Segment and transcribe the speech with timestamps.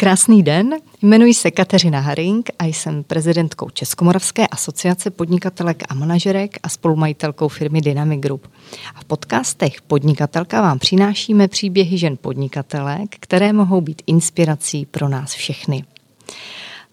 [0.00, 6.68] Krásný den, jmenuji se Kateřina Haring a jsem prezidentkou Českomoravské asociace podnikatelek a manažerek a
[6.68, 8.50] spolumajitelkou firmy Dynamic Group.
[8.94, 15.32] A v podcastech Podnikatelka vám přinášíme příběhy žen podnikatelek, které mohou být inspirací pro nás
[15.32, 15.84] všechny.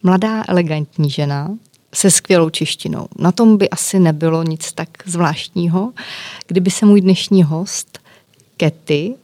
[0.04, 1.58] Mladá elegantní žena
[1.94, 3.08] se skvělou češtinou.
[3.20, 5.94] Na tom by asi nebylo nic tak zvláštního,
[6.48, 8.00] kdyby se můj dnešní host
[8.58, 9.16] Kety,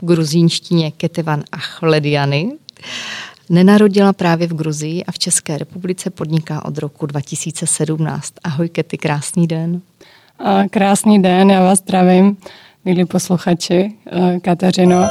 [0.00, 2.52] gruzínštině Ketevan Achlediany,
[3.50, 8.34] nenarodila právě v Gruzii a v České republice podniká od roku 2017.
[8.44, 9.80] Ahoj Kety, krásný den.
[10.70, 12.36] Krásný den, já vás zdravím,
[12.84, 15.04] milí posluchači, eh, Kateřino.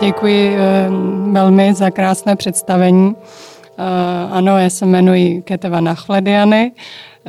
[0.00, 0.88] Děkuji eh,
[1.32, 3.14] velmi za krásné představení.
[3.78, 3.82] Eh,
[4.30, 6.72] ano, já se jmenuji Keteva Chlediany.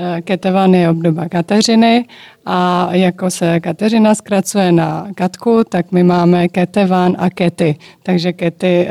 [0.01, 2.05] Eh, Ketevan je obdoba Kateřiny
[2.45, 7.75] a jako se Kateřina zkracuje na Katku, tak my máme Ketevan a Kety.
[8.03, 8.87] Takže Kety,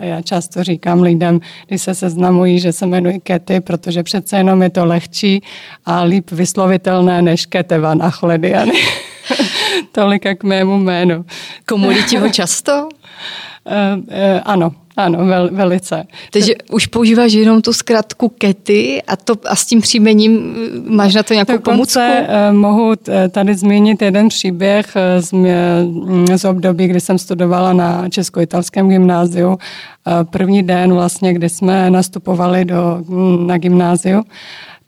[0.00, 4.70] já často říkám lidem, když se seznamují, že se jmenuji Kety, protože přece jenom je
[4.70, 5.42] to lehčí
[5.86, 8.72] a líp vyslovitelné než Ketevan a Chlediany.
[9.92, 11.24] Tolika k mému jménu.
[11.68, 12.88] Komunitě ho často?
[13.66, 14.04] Uh,
[14.44, 16.04] ano, ano, vel, velice.
[16.32, 20.54] Takže už používáš jenom tu zkratku Kety a, to, a s tím příjmením
[20.88, 22.00] máš na to nějakou pomůcku?
[22.00, 22.92] Uh, mohu
[23.30, 29.58] tady zmínit jeden příběh z, mm, z období, kdy jsem studovala na Česko-italském gymnáziu.
[30.30, 34.22] První den vlastně, kdy jsme nastupovali do, mm, na gymnáziu,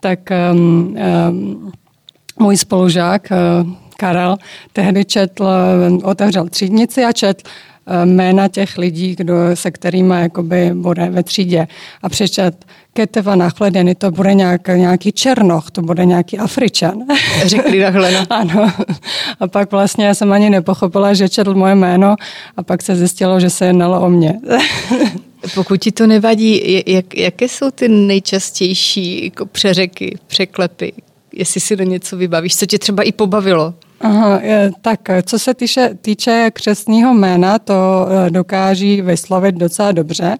[0.00, 0.18] tak
[0.52, 0.96] um,
[1.30, 1.72] um,
[2.38, 3.32] můj spolužák
[3.96, 4.36] Karel
[4.72, 5.48] tehdy četl,
[6.02, 7.50] otevřel třídnici a četl eh,
[8.04, 11.66] jména těch lidí, kdo, se kterými jakoby bude ve třídě.
[12.02, 16.98] A přečet Keteva nachledeny, to bude nějak, nějaký Černoch, to bude nějaký Afričan.
[17.44, 18.26] Řekli takhle, no.
[18.30, 18.72] ano.
[19.40, 22.16] A pak vlastně já jsem ani nepochopila, že četl moje jméno
[22.56, 24.40] a pak se zjistilo, že se jednalo o mě.
[25.54, 30.92] Pokud ti to nevadí, jak, jaké jsou ty nejčastější jako přeřeky, překlepy,
[31.32, 33.74] jestli si do něco vybavíš, co tě třeba i pobavilo?
[34.00, 34.40] Aha,
[34.82, 37.74] tak co se týče, týče křesního jména, to
[38.26, 40.36] eh, dokáží vyslovit docela dobře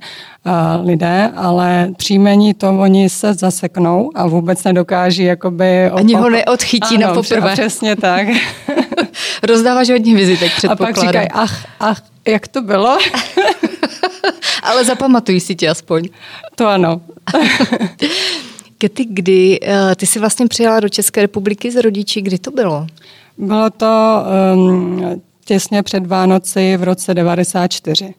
[0.47, 5.91] uh, lidé, ale příjmení to oni se zaseknou a vůbec nedokáží jakoby...
[5.91, 7.53] Ani ho neodchytí ano, na poprvé.
[7.53, 8.27] přesně tak.
[9.43, 10.93] Rozdáváš hodně vizitek, předpokládám.
[10.93, 12.99] A pak říkají, ach, ach, jak to bylo?
[14.63, 16.09] ale zapamatují si tě aspoň.
[16.55, 17.01] To ano.
[18.79, 22.87] Kety, kdy uh, ty jsi vlastně přijela do České republiky z rodiči, kdy to bylo?
[23.39, 24.23] Bylo to
[24.55, 28.15] um, těsně před Vánoci v roce 94.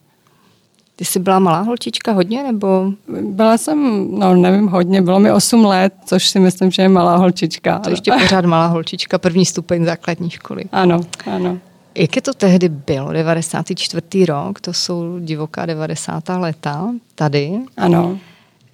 [0.95, 2.91] Ty jsi byla malá holčička hodně, nebo?
[3.22, 7.16] Byla jsem, no nevím hodně, bylo mi 8 let, což si myslím, že je malá
[7.16, 7.79] holčička.
[7.79, 10.63] To ještě pořád malá holčička, první stupeň základní školy.
[10.72, 11.01] Ano,
[11.31, 11.57] ano.
[11.95, 13.13] Jak je to tehdy bylo?
[13.13, 14.25] 94.
[14.25, 16.29] rok, to jsou divoká 90.
[16.29, 17.59] leta tady.
[17.78, 18.17] Ano.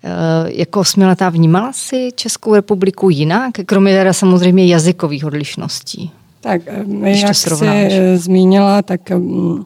[0.04, 6.12] E, jako osmiletá vnímala si Českou republiku jinak, kromě teda samozřejmě jazykových odlišností?
[6.44, 9.64] Tak Když jak jsi eh, zmínila, tak mm,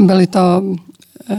[0.00, 0.62] byly to
[1.30, 1.36] eh,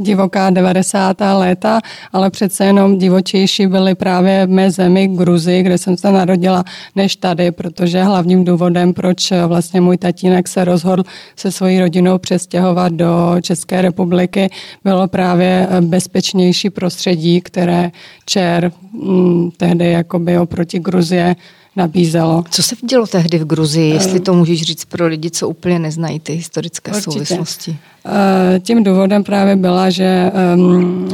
[0.00, 1.16] divoká 90.
[1.20, 1.80] léta,
[2.12, 6.64] ale přece jenom divočejší byly právě v mé zemi Gruzi, kde jsem se narodila,
[6.96, 11.02] než tady, protože hlavním důvodem, proč vlastně můj tatínek se rozhodl
[11.36, 14.50] se svojí rodinou přestěhovat do České republiky,
[14.84, 17.90] bylo právě eh, bezpečnější prostředí, které
[18.26, 21.36] Čer mm, tehdy jakoby oproti Gruzie
[21.76, 22.44] nabízelo.
[22.50, 26.20] Co se dělo tehdy v Gruzii, jestli to můžeš říct pro lidi, co úplně neznají
[26.20, 27.10] ty historické Určitě.
[27.12, 27.76] souvislosti?
[28.06, 30.32] Eh, tím důvodem právě byla, že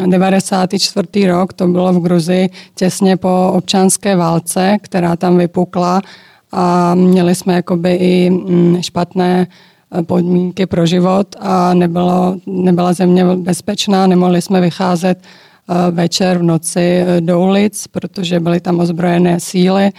[0.06, 1.24] 94.
[1.24, 6.02] Ehm, rok, to bylo v Gruzii těsně po občanské válce, která tam vypukla
[6.52, 9.47] a měli jsme jakoby i mm, špatné
[9.98, 16.42] eh, podmínky pro život a nebylo, nebyla země bezpečná, nemohli jsme vycházet eh, večer v
[16.42, 19.91] noci do ulic, protože byly tam ozbrojené síly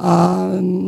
[0.00, 0.38] a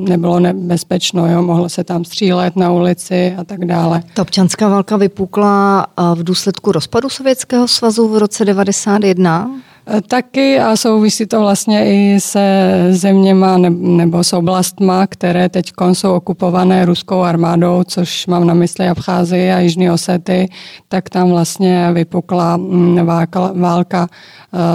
[0.08, 4.02] nebylo nebezpečno, jo, mohlo se tam střílet na ulici a tak dále.
[4.14, 9.50] Ta občanská válka vypukla v důsledku rozpadu Sovětského svazu v roce 91?
[9.96, 16.14] E, taky a souvisí to vlastně i se zeměma nebo s oblastma, které teď jsou
[16.14, 20.48] okupované ruskou armádou, což mám na mysli Abcházii a Jižní Osety,
[20.88, 24.08] tak tam vlastně vypukla mm, válka, válka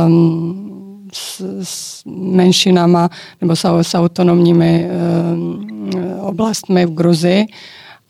[0.06, 3.10] um, s, s menšinama
[3.42, 5.90] nebo s, s autonomními um,
[6.20, 7.46] oblastmi v Gruzii.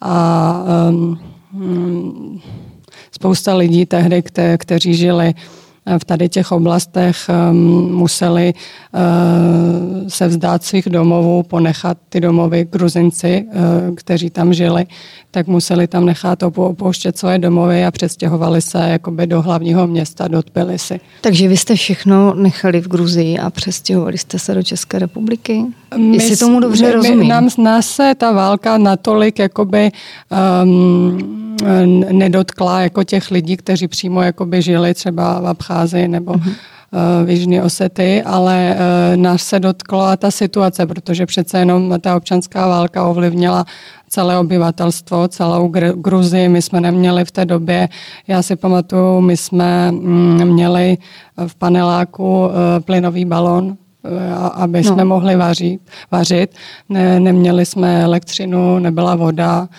[0.01, 1.19] A um,
[3.11, 5.33] spousta lidí tehdy, kte, kteří žili
[5.97, 7.17] v tady těch oblastech
[7.91, 8.53] museli
[10.07, 13.45] se vzdát svých domovů, ponechat ty domovy Gruzinci,
[13.95, 14.85] kteří tam žili,
[15.31, 20.41] tak museli tam nechat opouštět svoje domovy a přestěhovali se jakoby do hlavního města, do
[20.41, 20.99] Tbilisi.
[21.21, 25.63] Takže vy jste všechno nechali v Gruzii a přestěhovali jste se do České republiky?
[25.97, 27.27] My, Jestli tomu dobře my, rozumím.
[27.27, 29.91] Nám, nás se ta válka natolik jakoby
[30.63, 31.57] um,
[32.11, 36.53] nedotkla jako těch lidí, kteří přímo jakoby žili třeba v Abcházii nebo uh-huh
[37.25, 38.77] v Jižní Osety, ale
[39.15, 43.65] nás se dotkla ta situace, protože přece jenom ta občanská válka ovlivnila
[44.09, 46.49] celé obyvatelstvo, celou Gruzii.
[46.49, 47.89] My jsme neměli v té době,
[48.27, 50.97] já si pamatuju, my jsme mm, měli
[51.47, 52.49] v paneláku
[52.85, 53.77] plynový balon,
[54.53, 54.93] aby no.
[54.93, 55.81] jsme mohli vařit.
[56.11, 56.55] vařit.
[56.89, 59.69] Ne, neměli jsme elektřinu, nebyla voda,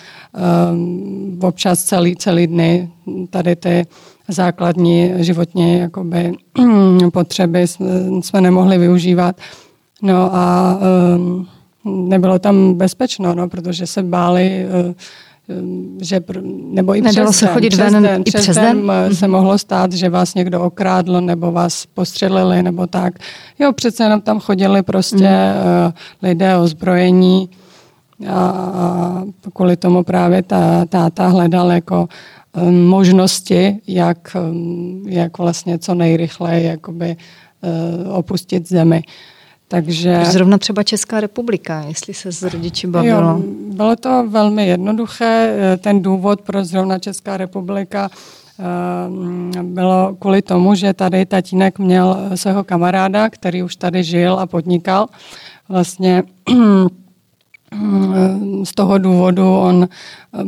[0.72, 2.90] um, občas celý, celý dny
[3.30, 3.86] tady ty
[4.28, 6.32] základní životní jakoby,
[7.12, 7.66] potřeby
[8.20, 9.36] jsme nemohli využívat.
[10.02, 10.78] No a
[11.16, 11.48] um,
[12.08, 14.92] nebylo tam bezpečno, no, protože se báli uh,
[16.00, 16.20] že
[16.64, 19.14] nebo i Nedalo přes se chodit přes ven den, i přes, přes den, den?
[19.14, 23.14] se mohlo stát, že vás někdo okrádl nebo vás postřelili nebo tak.
[23.58, 25.92] Jo, přece jenom tam chodili prostě mm.
[26.22, 27.50] lidé ozbrojení
[28.28, 32.08] a, a kvůli tomu právě ta táta hledal jako
[32.62, 37.16] um, možnosti, jak, um, jak vlastně co nejrychleji jakoby,
[38.06, 39.02] uh, opustit zemi.
[39.68, 40.24] Takže...
[40.24, 43.20] Zrovna třeba Česká republika, jestli se s rodiči bavilo.
[43.20, 45.56] Jo, bylo to velmi jednoduché.
[45.80, 48.10] Ten důvod pro zrovna Česká republika
[48.60, 54.46] eh, bylo kvůli tomu, že tady tatínek měl svého kamaráda, který už tady žil a
[54.46, 55.06] podnikal.
[55.68, 56.22] Vlastně
[58.64, 59.88] z toho důvodu on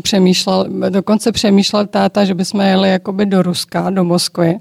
[0.02, 4.58] přemýšlel, dokonce přemýšlel táta, že bychom jeli jakoby do Ruska, do Moskvy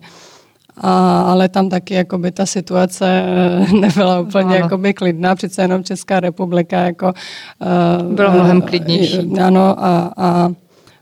[0.77, 4.55] a, ale tam taky jakoby ta situace eh, nebyla úplně ano.
[4.55, 7.13] jakoby klidná, přece jenom Česká republika jako...
[8.05, 9.31] Uh, Bylo mnohem klidnější.
[9.43, 10.49] Ano a, a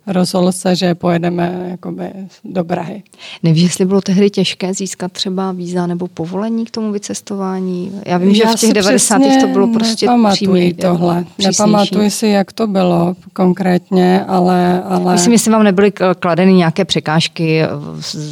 [0.07, 2.09] rozhodl se, že pojedeme jakoby
[2.43, 3.03] do Prahy.
[3.43, 8.01] Nevíš, jestli bylo tehdy těžké získat třeba víza nebo povolení k tomu vycestování?
[8.05, 9.21] Já vím, že Já v těch 90.
[9.41, 11.25] to bylo prostě přímý, tohle.
[11.45, 14.83] Nepamatuji si, jak to bylo konkrétně, ale...
[14.83, 15.13] ale...
[15.13, 17.67] Myslím, jestli vám nebyly kladeny nějaké překážky eh,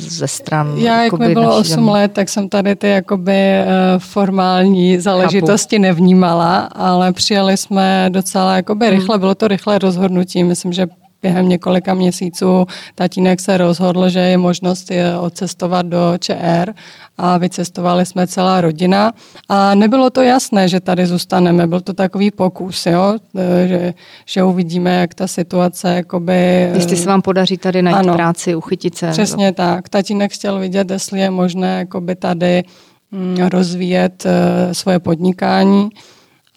[0.10, 0.78] ze stran...
[0.78, 3.66] Já, jak mi bylo 8 let, tak jsem tady ty jakoby eh,
[3.98, 5.82] formální záležitosti Chápu.
[5.82, 8.96] nevnímala, ale přijeli jsme docela jakoby hmm.
[8.96, 10.44] rychle, bylo to rychlé rozhodnutí.
[10.44, 10.88] Myslím, že
[11.22, 12.66] během několika měsíců
[12.96, 16.74] tatínek se rozhodl, že je možnost je odcestovat do ČR
[17.18, 19.14] a vycestovali jsme celá rodina
[19.50, 23.18] a nebylo to jasné, že tady zůstaneme, byl to takový pokus, jo?
[23.38, 23.94] E, že,
[24.26, 26.70] že uvidíme, jak ta situace jakoby...
[26.74, 29.12] Jestli se vám podaří tady najít ano, práci, uchytit se.
[29.12, 29.54] Přesně no.
[29.54, 29.90] tak.
[29.90, 32.64] Tatínek chtěl vidět, jestli je možné jakoby tady
[33.12, 35.90] mm, rozvíjet e, svoje podnikání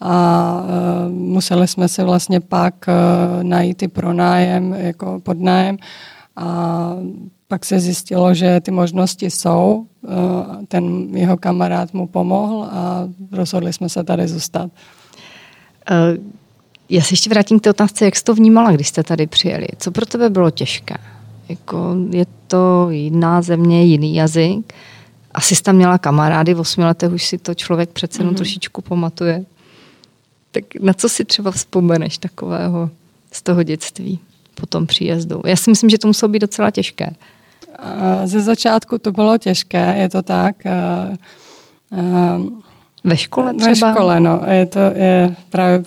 [0.01, 5.77] a uh, museli jsme si vlastně pak uh, najít i pronájem, jako podnájem
[6.35, 6.89] a
[7.47, 9.85] pak se zjistilo, že ty možnosti jsou.
[10.01, 10.11] Uh,
[10.67, 14.71] ten jeho kamarád mu pomohl a rozhodli jsme se tady zůstat.
[16.89, 19.67] Já se ještě vrátím k té otázce, jak jsi to vnímala, když jste tady přijeli.
[19.77, 20.95] Co pro tebe bylo těžké?
[21.49, 24.73] Jako je to jiná země, jiný jazyk.
[25.33, 28.37] Asi jsi tam měla kamarády, v osmi letech už si to člověk přece jenom mm-hmm.
[28.37, 29.45] trošičku pamatuje.
[30.55, 32.89] Tak na co si třeba vzpomeneš takového
[33.31, 34.19] z toho dětství
[34.55, 35.41] po tom příjezdu?
[35.45, 37.09] Já si myslím, že to muselo být docela těžké.
[38.25, 40.55] Ze začátku to bylo těžké, je to tak.
[43.03, 43.69] Ve škole třeba?
[43.69, 44.41] Ve škole, no.
[44.51, 45.83] Je to je právě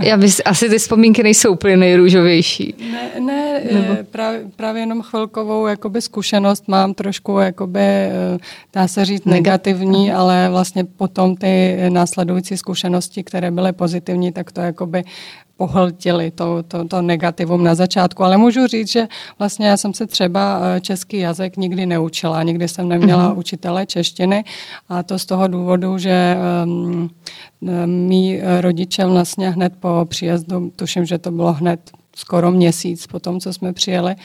[0.00, 2.74] já bys, asi ty vzpomínky nejsou úplně nejrůžovější.
[2.92, 3.96] Ne, ne Nebo?
[4.10, 8.38] právě, právě jenom chvilkovou jakoby zkušenost mám trošku, jakoby, eh,
[8.72, 14.60] dá se říct, negativní, ale vlastně potom ty následující zkušenosti, které byly pozitivní, tak to
[14.60, 15.04] jakoby
[15.60, 18.24] pohltili to, to, to negativum na začátku.
[18.24, 22.42] Ale můžu říct, že vlastně já jsem se třeba eh, český jazyk nikdy neučila.
[22.42, 23.38] Nikdy jsem neměla mm-hmm.
[23.38, 24.44] učitele češtiny
[24.88, 27.10] a to z toho důvodu, že um,
[27.86, 31.80] mý rodiče vlastně hned po příjezdu, tuším, že to bylo hned
[32.16, 34.16] skoro měsíc po tom, co jsme přijeli,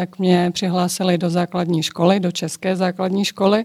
[0.00, 3.64] tak mě přihlásili do základní školy, do české základní školy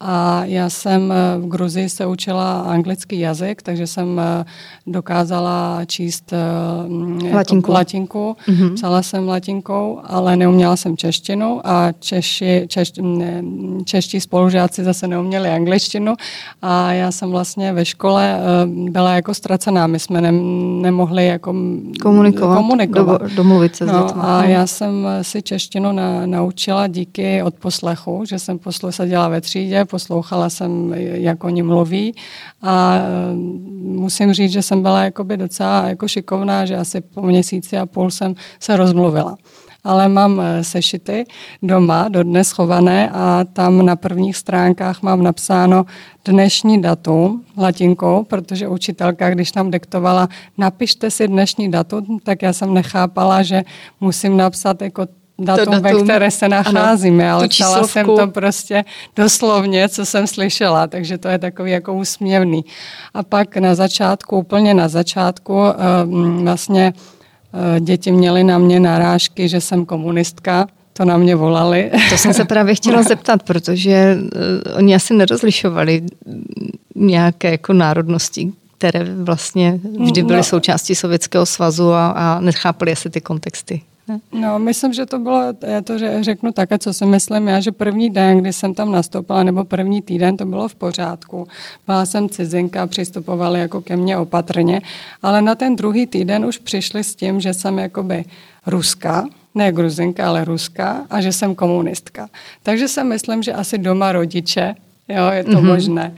[0.00, 4.44] a já jsem eh, v Gruzii se učila anglický jazyk, takže jsem eh,
[4.86, 8.36] dokázala číst eh, latinku, latinku.
[8.48, 8.74] Mm-hmm.
[8.74, 12.92] psala jsem latinkou, ale neuměla jsem češtinu a Češi, češ,
[13.84, 16.14] čeští spolužáci zase neuměli angličtinu
[16.62, 18.40] a já jsem vlastně ve škole
[18.90, 19.86] byla jako ztracená.
[19.86, 20.32] My jsme ne,
[20.82, 21.54] nemohli jako
[22.02, 23.22] komunikovat, komunikovat.
[23.22, 28.38] Do, domluvit se no, A já jsem si češtinu češtinu na, naučila díky odposlechu, že
[28.38, 32.14] jsem poslu, seděla ve třídě, poslouchala jsem, jak oni mluví
[32.62, 32.98] a
[33.82, 38.10] musím říct, že jsem byla jakoby docela jako šikovná, že asi po měsíci a půl
[38.10, 39.36] jsem se rozmluvila.
[39.84, 41.26] Ale mám eh, sešity
[41.62, 45.84] doma, dodnes schované a tam na prvních stránkách mám napsáno
[46.24, 50.28] dnešní datum latinkou, protože učitelka, když nám diktovala,
[50.58, 53.62] napište si dnešní datum, tak já jsem nechápala, že
[54.00, 55.06] musím napsat jako
[55.38, 58.84] datum, datum, ve které se nacházíme, ano, ale psala jsem to prostě
[59.16, 62.64] doslovně, co jsem slyšela, takže to je takový jako úsměvný.
[63.14, 65.74] A pak na začátku, úplně na začátku, eh,
[66.42, 66.92] vlastně
[67.54, 71.90] Eh, děti měly na mě narážky, že jsem komunistka, to na mě volali.
[72.10, 74.18] To jsem se právě chtěla zeptat, protože
[74.66, 76.02] uh, oni asi nerozlišovali
[76.94, 80.42] nějaké jako národnosti, které vlastně vždy byly no.
[80.42, 83.82] součástí Sovětského svazu a, a nechápali asi ty kontexty.
[84.32, 88.10] No, myslím, že to bylo, já to řeknu také, co si myslím já, že první
[88.10, 91.48] den, kdy jsem tam nastoupila, nebo první týden, to bylo v pořádku.
[91.86, 94.82] Byla jsem cizinka, přistupovali jako ke mně opatrně,
[95.22, 98.24] ale na ten druhý týden už přišli s tím, že jsem jakoby
[98.66, 102.28] Ruska, ne gruzinka, ale Ruska a že jsem komunistka.
[102.62, 104.74] Takže si myslím, že asi doma rodiče,
[105.08, 105.66] jo, je to mm-hmm.
[105.66, 106.14] možné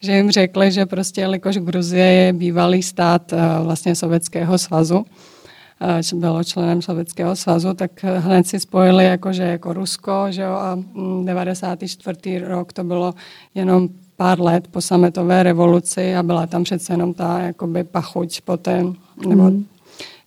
[0.00, 5.06] že jim řekli, že prostě, jelikož Gruzie je bývalý stát uh, vlastně Sovětského svazu,
[6.14, 10.78] bylo členem Sovětského svazu, tak hned si spojili jako, že jako Rusko, že jo, a
[11.24, 12.40] 94.
[12.40, 13.14] Mm, rok to bylo
[13.54, 18.84] jenom pár let po sametové revoluci a byla tam přece jenom ta jakoby pachuť té,
[19.26, 19.64] nebo mm.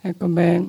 [0.03, 0.65] jakoby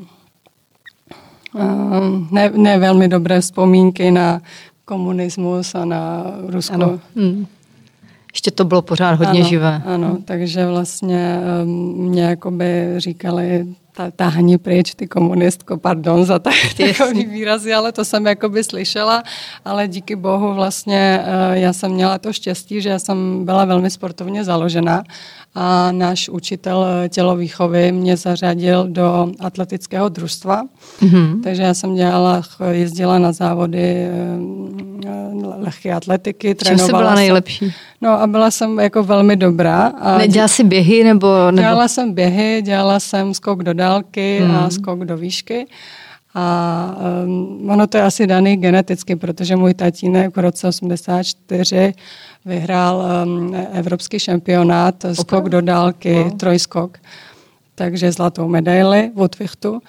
[2.31, 4.41] ne, ne velmi dobré vzpomínky na
[4.85, 6.75] komunismus a na Rusko.
[6.75, 7.01] Ano.
[7.15, 7.47] Mm.
[8.33, 9.83] Ještě to bylo pořád hodně ano, živé.
[9.85, 11.41] Ano, takže vlastně
[11.97, 13.67] mě jakoby říkali
[14.17, 19.23] táhni pryč, ty komunistko, pardon za takový výrazy, ale to jsem jakoby slyšela,
[19.65, 23.91] ale díky bohu vlastně eh, já jsem měla to štěstí, že já jsem byla velmi
[23.91, 25.03] sportovně založená
[25.55, 30.63] a náš učitel tělovýchovy mě zařadil do atletického družstva,
[31.03, 31.43] mm-hmm.
[31.43, 34.11] takže já jsem dělala, jezdila na závody eh,
[35.57, 37.73] lehké atletiky, Čím jsi byla nejlepší?
[38.01, 39.87] No a byla jsem jako velmi dobrá.
[39.87, 41.63] A Nedělala jsi běhy nebo, nebo...
[41.63, 44.51] Dělala jsem běhy, dělala jsem skok do dálky mm.
[44.51, 44.71] a mhm.
[44.71, 45.67] skok do výšky.
[46.35, 51.95] A um, ono to je asi daný geneticky, protože můj tatínek v roce 84
[52.45, 56.31] vyhrál um, evropský šampionát, skok do dálky, no.
[56.31, 56.99] trojskok,
[57.75, 59.81] takže zlatou medaili v Utvichtu.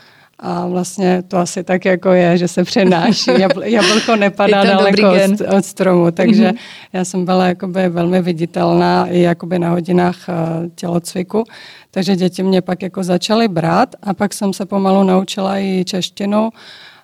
[0.41, 3.31] A vlastně to asi tak jako je, že se přenáší.
[3.63, 6.57] Jablko nepadá daleko od, od stromu, takže mm-hmm.
[6.93, 11.43] já jsem byla jakoby velmi viditelná i jakoby na hodinách uh, tělocviku.
[11.91, 16.49] Takže děti mě pak jako začaly brát a pak jsem se pomalu naučila i češtinu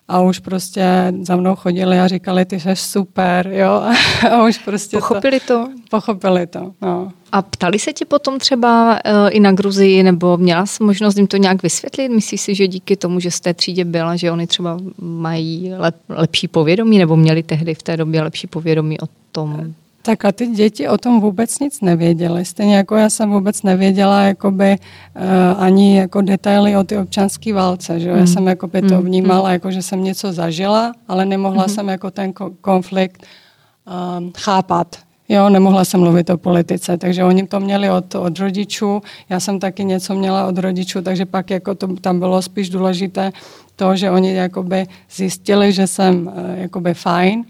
[0.08, 3.82] a už prostě za mnou chodili a říkali, ty jsi super, jo.
[4.30, 5.46] A už prostě Pochopili to?
[5.46, 5.68] to?
[5.90, 7.12] Pochopili to, no.
[7.32, 11.26] A ptali se ti potom třeba uh, i na Gruzii, nebo měla jsi možnost jim
[11.26, 12.08] to nějak vysvětlit?
[12.08, 15.96] Myslíš si, že díky tomu, že z té třídě byla, že oni třeba mají lep,
[16.08, 19.74] lepší povědomí, nebo měli tehdy v té době lepší povědomí o tom?
[20.08, 22.44] Tak a ty děti o tom vůbec nic nevěděly.
[22.44, 24.78] Stejně jako já jsem vůbec nevěděla jakoby,
[25.16, 28.00] uh, ani jako detaily o ty občanské válce.
[28.00, 28.12] Že?
[28.12, 28.18] Mm.
[28.18, 29.02] Já jsem jakoby to mm.
[29.02, 29.52] vnímala, mm.
[29.52, 31.68] jako, že jsem něco zažila, ale nemohla mm.
[31.68, 33.26] jsem jako ten konflikt
[34.18, 34.96] um, chápat.
[35.28, 39.60] Jo, nemohla jsem mluvit o politice, takže oni to měli od, od rodičů, já jsem
[39.60, 43.32] taky něco měla od rodičů, takže pak jako to, tam bylo spíš důležité
[43.76, 47.44] to, že oni jakoby zjistili, že jsem uh, jakoby fajn,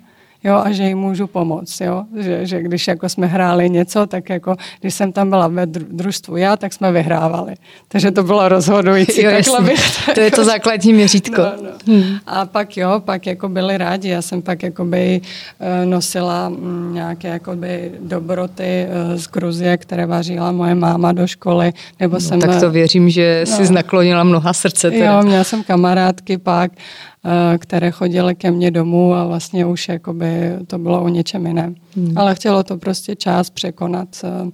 [0.45, 4.31] jo, a že jim můžu pomoct, jo, že, že když jako jsme hráli něco, tak
[4.31, 7.55] jako když jsem tam byla ve družstvu já, tak jsme vyhrávali.
[7.89, 9.23] Takže to bylo rozhodující.
[9.29, 11.43] Jo, bych, to, to je to základní měřítko.
[11.63, 11.95] No, no.
[11.95, 12.17] Hmm.
[12.27, 15.21] A pak jo, pak jako byli rádi, já jsem pak jako by
[15.61, 21.27] eh, nosila mm, nějaké jako by dobroty eh, z Gruzie, které vařila moje máma do
[21.27, 22.41] školy, nebo no, jsem...
[22.41, 24.91] Tak to věřím, že no, jsi naklonila mnoha srdce.
[24.91, 25.13] Teda.
[25.13, 26.71] Jo, měla jsem kamarádky pak,
[27.18, 27.18] Eh,
[27.59, 31.75] které chodily ke mně domů a vlastně už jakoby to bylo o něčem jiném.
[31.97, 32.19] Hmm.
[32.19, 34.51] Ale chtělo to prostě čas překonat eh,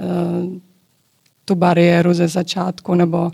[0.00, 0.04] eh,
[1.44, 3.30] tu bariéru ze začátku nebo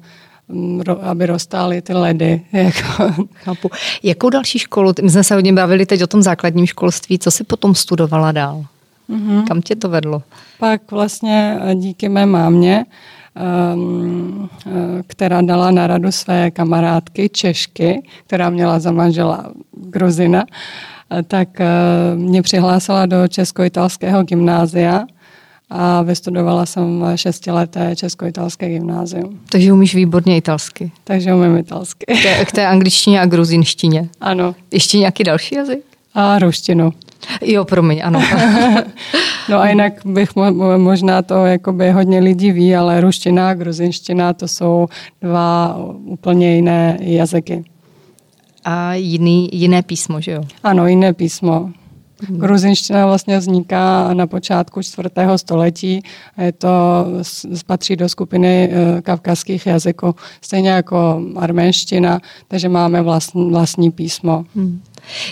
[0.48, 2.42] mm, aby roztály ty ledy.
[2.52, 3.24] Jako.
[3.34, 3.70] Chápu.
[4.02, 4.92] Jakou další školu?
[5.02, 7.18] My jsme se hodně bavili teď o tom základním školství.
[7.18, 8.64] Co jsi potom studovala dál?
[9.10, 9.44] Mm-hmm.
[9.44, 10.22] Kam tě to vedlo?
[10.58, 12.92] Pak vlastně díky mé mámě eh,
[15.06, 20.44] která dala na radu své kamarádky Češky, která měla za manžela Gruzina,
[21.10, 21.66] eh, tak eh,
[22.14, 25.04] mě přihlásila do Česko-italského gymnázia
[25.70, 29.40] a vystudovala jsem šestileté česko-italské gymnázium.
[29.48, 30.92] Takže umíš výborně italsky.
[31.04, 32.06] Takže umím italsky.
[32.06, 34.08] K té, k té angličtině a gruzinštině.
[34.20, 34.54] Ano.
[34.70, 35.84] Ještě nějaký další jazyk?
[36.14, 36.92] A ruštinu.
[37.42, 38.22] Jo, promiň, ano.
[39.48, 44.32] no a jinak bych mo- možná to jakoby hodně lidí ví, ale ruština a gruzinština
[44.32, 44.86] to jsou
[45.20, 47.64] dva úplně jiné jazyky.
[48.64, 50.42] A jiný, jiné písmo, že jo?
[50.62, 51.70] Ano, jiné písmo.
[52.28, 56.02] Gruzinština vlastně vzniká na počátku čtvrtého století.
[56.38, 56.68] Je to,
[57.66, 64.44] patří do skupiny eh, kavkazských jazyků, stejně jako arménština, takže máme vlastní, vlastní písmo.
[64.56, 64.80] Hmm.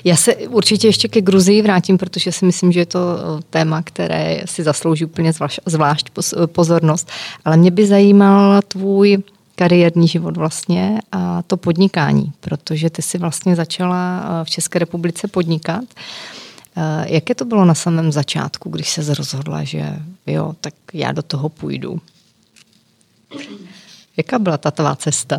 [0.05, 3.83] Já se určitě ještě ke Gruzii vrátím, protože si myslím, že je to eh, téma,
[3.83, 6.11] které si zaslouží úplně zvlášť, zvlášť
[6.47, 7.11] pozornost.
[7.45, 9.19] Ale mě by zajímal tvůj
[9.55, 15.29] kariérní život vlastně a to podnikání, protože ty si vlastně začala eh, v České republice
[15.29, 15.85] podnikat.
[16.77, 21.23] Eh, jaké to bylo na samém začátku, když se rozhodla, že jo, tak já do
[21.23, 22.01] toho půjdu?
[24.17, 25.39] Jaká byla ta tvá cesta?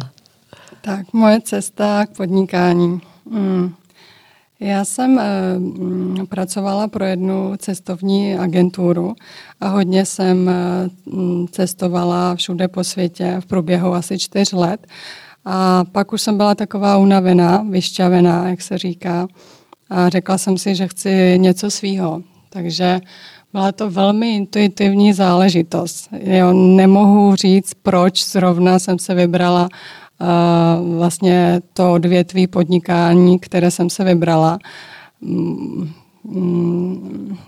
[0.82, 3.02] Tak moje cesta k podnikání.
[3.32, 3.75] Hmm.
[4.63, 5.25] Já jsem e,
[6.29, 9.15] pracovala pro jednu cestovní agenturu
[9.62, 10.53] a hodně jsem e,
[11.51, 14.88] cestovala všude po světě v průběhu asi čtyř let.
[15.46, 19.27] A pak už jsem byla taková unavená, vyšťavená, jak se říká.
[19.89, 22.22] A řekla jsem si, že chci něco svýho.
[22.50, 23.00] Takže
[23.53, 26.10] byla to velmi intuitivní záležitost.
[26.20, 29.70] Jo, nemohu říct, proč zrovna jsem se vybrala
[30.98, 34.60] vlastně to odvětví podnikání, které jsem se vybrala.
[35.22, 35.91] Mm,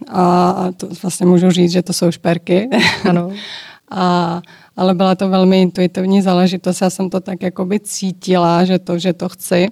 [0.09, 2.69] a to vlastně můžu říct, že to jsou šperky.
[3.09, 3.31] Ano.
[3.91, 4.41] a,
[4.77, 6.81] ale byla to velmi intuitivní záležitost.
[6.81, 9.67] Já jsem to tak jakoby cítila, že to, že to chci.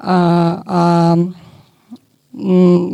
[0.00, 1.34] A, a Mm,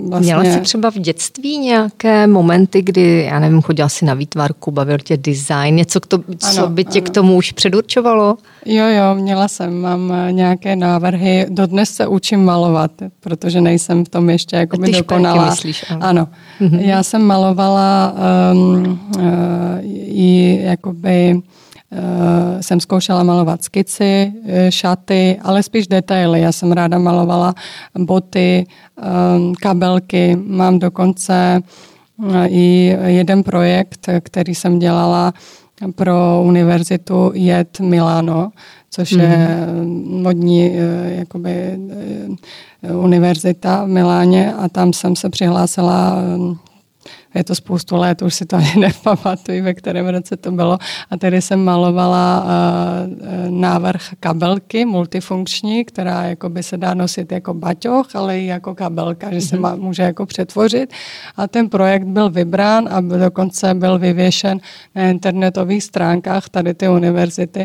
[0.09, 0.37] vlastně...
[0.37, 4.99] Měla jsi třeba v dětství nějaké momenty, kdy, já nevím, chodila si na výtvarku, bavil
[4.99, 7.07] tě design, něco, to, co ano, by tě ano.
[7.07, 8.37] k tomu už předurčovalo?
[8.67, 14.09] Jo, jo, měla jsem, mám eh, nějaké návrhy, dodnes se učím malovat, protože nejsem v
[14.09, 15.51] tom ještě jako by dokonalá.
[15.51, 16.01] myslíš, ale...
[16.01, 16.29] Ano,
[16.61, 16.81] mm-hmm.
[16.81, 18.15] já jsem malovala
[18.53, 19.25] um, uh,
[20.05, 21.41] i jakoby
[22.61, 26.41] jsem zkoušela malovat skici, eh, šaty, ale spíš detaily.
[26.41, 27.55] Já jsem ráda malovala
[27.99, 28.67] boty,
[29.37, 30.39] um, kabelky.
[30.47, 31.61] Mám dokonce
[32.17, 35.33] uh, i jeden projekt, který jsem dělala
[35.95, 38.51] pro univerzitu JET Milano,
[38.91, 39.21] což mm-hmm.
[39.21, 40.23] je mhm.
[40.23, 40.77] modní uh,
[41.19, 41.79] jakoby,
[42.93, 46.17] univerzita v Miláně a tam jsem se přihlásila
[47.35, 50.79] je to spoustu let, už si to ani nepamatuji, ve kterém roce to bylo.
[51.11, 57.55] A tady jsem malovala uh, návrh kabelky multifunkční, která jako by se dá nosit jako
[57.55, 59.63] baťoch, ale i jako kabelka, že se mhm.
[59.63, 60.93] má, může jako přetvořit.
[61.37, 64.61] A ten projekt byl vybrán a dokonce byl vyvěšen
[64.95, 67.65] na internetových stránkách tady ty univerzity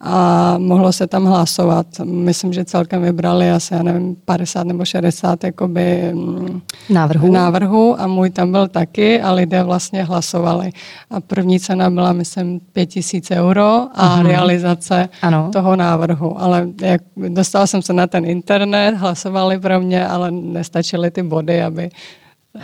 [0.00, 1.86] a mohlo se tam hlasovat.
[2.04, 7.32] Myslím, že celkem vybrali asi, já nevím, 50 nebo 60 jakoby mm, návrhů.
[7.32, 10.70] návrhů a můj tam byl taky a lidé vlastně hlasovali.
[11.10, 14.26] A první cena byla, myslím, 5000 euro a uh-huh.
[14.26, 15.50] realizace ano.
[15.52, 16.42] toho návrhu.
[16.42, 21.62] Ale jak, dostala jsem se na ten internet, hlasovali pro mě, ale nestačily ty body,
[21.62, 21.90] aby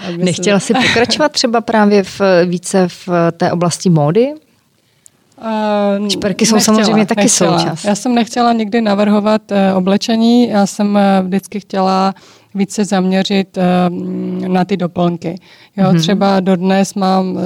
[0.08, 0.66] aby Nechtěla se...
[0.66, 4.34] si pokračovat třeba právě v, více v té oblasti módy?
[6.00, 7.58] Uh, Šperky jsou nechtěla, samozřejmě taky nechtěla.
[7.58, 7.84] součást.
[7.84, 12.14] Já jsem nechtěla nikdy navrhovat uh, oblečení, já jsem uh, vždycky chtěla
[12.54, 15.40] více zaměřit uh, na ty doplňky.
[15.76, 15.98] Jo, mm-hmm.
[15.98, 17.40] Třeba dodnes mám uh,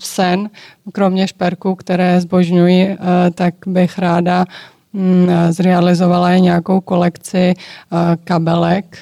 [0.00, 0.50] sen,
[0.92, 2.96] kromě šperků, které zbožňuji, uh,
[3.34, 4.44] tak bych ráda
[4.92, 7.54] um, zrealizovala nějakou kolekci
[7.92, 8.98] uh, kabelek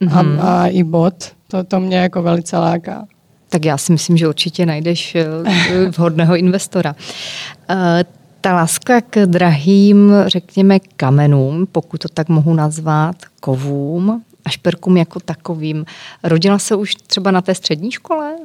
[0.00, 0.40] mm-hmm.
[0.40, 1.14] a, a i bot.
[1.48, 3.04] To, to mě jako velice láká.
[3.50, 5.26] Tak já si myslím, že určitě najdeš eh,
[5.96, 6.96] vhodného investora.
[7.68, 8.04] Eh,
[8.40, 15.20] ta láska k drahým, řekněme, kamenům, pokud to tak mohu nazvat, kovům a šperkům jako
[15.20, 15.84] takovým,
[16.22, 18.36] rodila se už třeba na té střední škole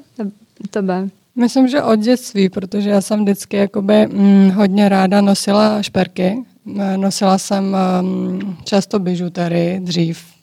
[0.70, 1.10] tebe?
[1.36, 6.44] Myslím, že od dětství, protože já jsem vždycky jakoby, hm, hodně ráda nosila šperky.
[6.80, 10.35] Eh, nosila jsem hm, často bižutery dřív,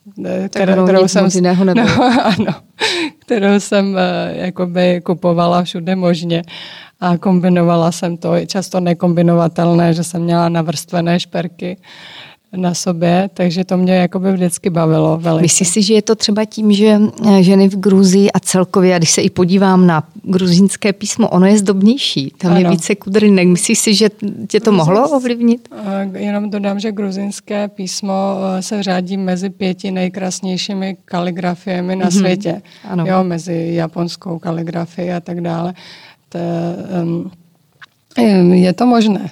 [0.49, 1.73] kterou, kterou jsem, jiného no,
[2.23, 2.55] ano,
[3.19, 6.43] kterou jsem eh, jakoby kupovala všude možně
[6.99, 11.77] a kombinovala jsem to, často nekombinovatelné, že jsem měla navrstvené šperky
[12.55, 15.41] na sobě, takže to mě jakoby vždycky bavilo velice.
[15.41, 18.97] Myslíš si, že je to třeba tím, že eh, ženy v Gruzii a celkově, a
[18.97, 22.59] když se i podívám na gruzínské písmo, ono je zdobnější, tam ano.
[22.59, 23.47] je více kudrinek.
[23.47, 24.09] Myslíš si, že
[24.47, 25.69] tě to mohlo ovlivnit?
[25.85, 28.13] Eh, jenom dodám, že gruzínské písmo
[28.57, 32.17] eh, se řádí mezi pěti nejkrásnějšími kaligrafiemi na mm-hmm.
[32.17, 32.61] světě.
[32.89, 33.05] Ano.
[33.07, 35.73] Jo, mezi japonskou kaligrafií a tak dále.
[36.29, 36.39] To,
[37.03, 37.31] um,
[38.53, 39.29] je to možné.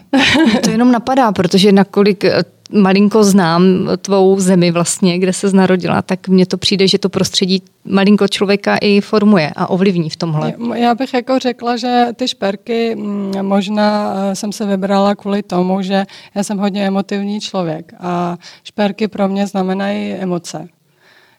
[0.64, 2.26] to jenom napadá, protože nakolik
[2.72, 3.64] malinko znám
[4.02, 8.78] tvou zemi vlastně, kde se narodila, tak mně to přijde, že to prostředí malinko člověka
[8.78, 10.54] i formuje a ovlivní v tomhle.
[10.76, 15.82] Já bych jako řekla, že ty šperky mm, možná eh, jsem se vybrala kvůli tomu,
[15.82, 16.06] že
[16.36, 20.68] já jsem hodně emotivní člověk a šperky pro mě znamenají emoce.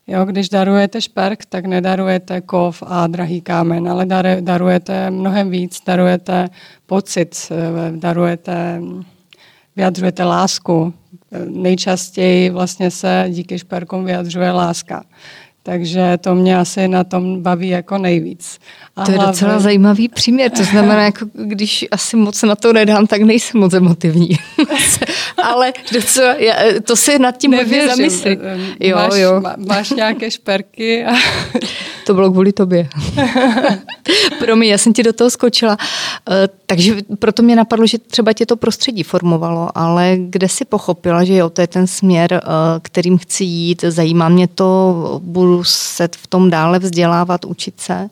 [0.07, 4.07] Jo, když darujete šperk, tak nedarujete kov a drahý kámen, ale
[4.41, 6.49] darujete mnohem víc, darujete
[6.87, 8.81] pocit, eh, darujete,
[9.77, 10.95] vyjadřujete lásku.
[11.45, 15.05] Nejčastěji vlastně se díky šperkům vyjadřuje láska.
[15.63, 18.59] Takže to mě asi na tom baví jako nejvíc.
[18.97, 19.33] A to je hlavně...
[19.33, 23.75] docela zajímavý příměr, to znamená, jako když asi moc na to nedám, tak nejsem moc
[23.75, 24.29] emotivní.
[25.43, 28.39] Ale docela, já, to si nad tím hodně zamyslí.
[28.81, 29.41] Jo, máš, jo.
[29.41, 31.05] Má, máš nějaké šperky?
[31.05, 31.13] A...
[32.07, 32.89] to bylo kvůli tobě.
[34.39, 35.77] Promiň, já jsem ti do toho skočila.
[36.31, 41.25] Eh, takže proto mě napadlo, že třeba tě to prostředí formovalo, ale kde si pochopila,
[41.25, 42.41] že jo, to je ten směr, eh,
[42.83, 48.11] kterým chci jít, zajímá mě to, budu se v tom dále vzdělávat, učit se?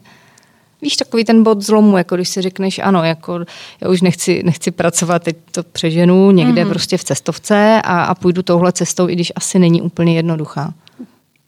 [0.83, 3.41] Víš, takový ten bod zlomu, jako když si řekneš, ano, jako
[3.81, 6.69] já už nechci, nechci pracovat, teď to přeženu někde mm-hmm.
[6.69, 10.75] prostě v cestovce a, a půjdu touhle cestou, i když asi není úplně jednoduchá.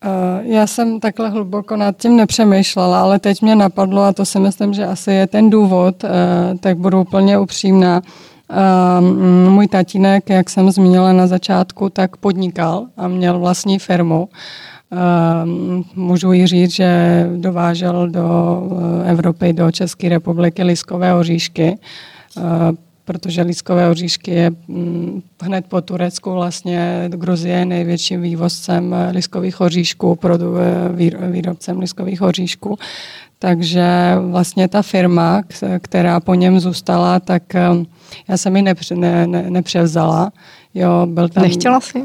[0.04, 4.40] Uh, já jsem takhle hluboko nad tím nepřemýšlela, ale teď mě napadlo, a to si
[4.40, 6.10] myslím, že asi je ten důvod, uh,
[6.60, 8.02] tak budu úplně upřímná.
[9.00, 14.28] Uh, můj tatínek, jak jsem zmínila na začátku, tak podnikal a měl vlastní firmu.
[14.92, 18.62] Ehm, můžu ji říct, že dovážel do
[19.04, 21.78] eh, Evropy, do České republiky liskové oříšky,
[22.38, 22.42] eh,
[23.04, 30.18] protože liskové oříšky je mm, hned po Turecku vlastně Gruzie je největším vývozcem liskových oříšků,
[31.30, 32.78] výrobcem liskových oříšků.
[33.38, 35.42] Takže vlastně ta firma,
[35.78, 37.42] která po něm zůstala, tak
[38.28, 40.32] já jsem ji nepře, ne, ne, nepřevzala.
[40.74, 42.04] Jo, byl tam, Nechtěla jsi?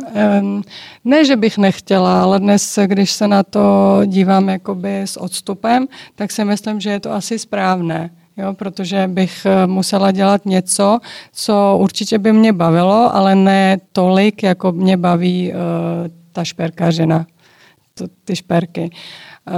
[1.06, 6.32] Ne, že bych nechtěla, ale dnes, když se na to dívám jakoby s odstupem, tak
[6.32, 8.10] si myslím, že je to asi správné.
[8.38, 11.00] Jo, protože bych eh, musela dělat něco,
[11.34, 15.58] co určitě by mě bavilo, ale ne tolik, jako mě baví uh,
[16.32, 17.26] ta šperkařina,
[17.94, 18.90] to, ty šperky.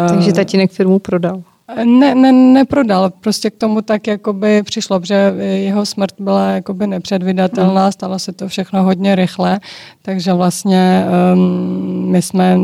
[0.10, 1.44] Takže tatínek firmu prodal?
[1.76, 7.86] Ne, ne, neprodal, prostě k tomu tak jakoby přišlo, protože jeho smrt byla jakoby nepředvydatelná,
[7.86, 7.92] mm.
[7.92, 9.60] stalo se to všechno hodně rychle,
[10.02, 12.58] takže vlastně um, my jsme,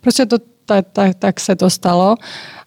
[0.00, 2.16] prostě to tak, tak, tak se to stalo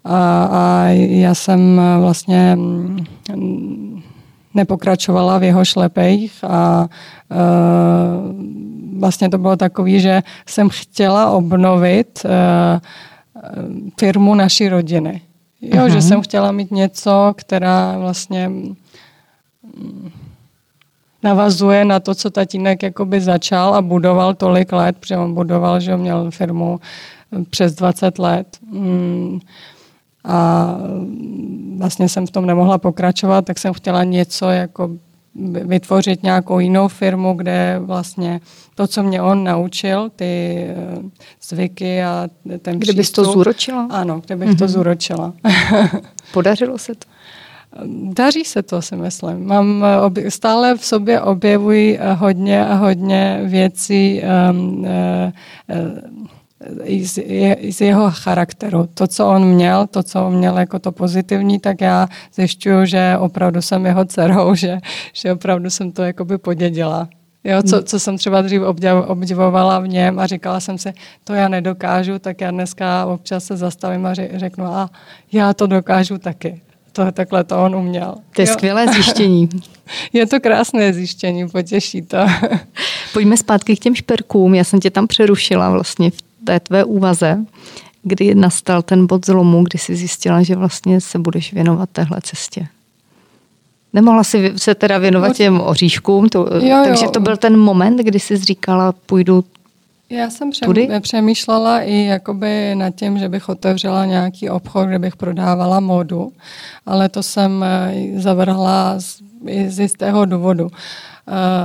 [0.04, 4.04] a, a já jsem vlastně um,
[4.54, 6.88] nepokračovala v jeho šlepejch a
[7.32, 7.40] uh,
[9.00, 12.32] vlastně to bylo takový, že jsem chtěla obnovit uh,
[14.00, 15.22] firmu naší rodiny.
[15.62, 15.88] Jo, uh-huh.
[15.88, 16.02] že mhm.
[16.02, 18.76] jsem chtěla mít něco, která vlastně mm,
[21.24, 25.98] navazuje na to, co tatínek jakoby začal a budoval tolik let, protože on budoval, že
[25.98, 26.80] měl firmu
[27.50, 28.58] přes 20 let.
[28.72, 29.40] Mm,
[30.24, 30.76] a
[31.78, 34.90] vlastně jsem v tom nemohla pokračovat, tak jsem chtěla něco jako
[35.66, 38.42] vytvořit nějakou jinou firmu, kde vlastně
[38.76, 40.76] to, co mě on naučil, ty eh,
[41.42, 42.30] zvyky a
[42.62, 43.88] ten Kde bys to zúročila?
[43.90, 44.58] Ano, kde bych mm-hmm.
[44.58, 44.74] to mhm.
[44.74, 45.34] zúročila.
[46.34, 47.08] Podařilo se to?
[48.14, 49.48] Daří se to, si myslím.
[49.48, 49.86] Mám
[50.18, 56.28] eh, stále v sobě objevují eh, hodně a hodně věcí um, uh, uh,
[56.84, 58.90] i z, je, z jeho charakteru.
[58.94, 63.18] To, co on měl, to, co on měl jako to pozitivní, tak já zjišťuju, že
[63.20, 64.78] opravdu jsem jeho dcerou, že,
[65.14, 67.08] že opravdu jsem to jakoby podědila.
[67.44, 68.62] Jo, co, co jsem třeba dřív
[69.08, 70.94] obdivovala v něm a říkala jsem si,
[71.24, 74.90] to já nedokážu, tak já dneska občas se zastavím a řeknu, a
[75.32, 76.62] já to dokážu taky.
[76.92, 78.16] To, takhle to on uměl.
[78.36, 78.54] To je jo.
[78.54, 79.50] skvělé zjištění.
[80.14, 82.18] je to krásné zjištění, potěší to.
[83.14, 84.56] Pojďme zpátky k těm šperkům.
[84.56, 87.46] Já jsem tě tam přerušila vlastně v té tvé úvaze,
[88.04, 92.68] kdy nastal ten bod zlomu, kdy jsi zjistila, že vlastně se budeš věnovat téhle cestě?
[93.94, 97.12] Nemohla si se teda věnovat no, těm oříškům, to, jo, takže jo.
[97.12, 99.44] to byl ten moment, kdy jsi říkala, půjdu
[100.12, 100.90] já jsem tudy?
[101.02, 106.32] přemýšlela i jakoby nad tím, že bych otevřela nějaký obchod, kde bych prodávala módu,
[106.86, 109.22] ale to jsem eh, zavrhla z,
[109.68, 110.72] z jistého důvodu.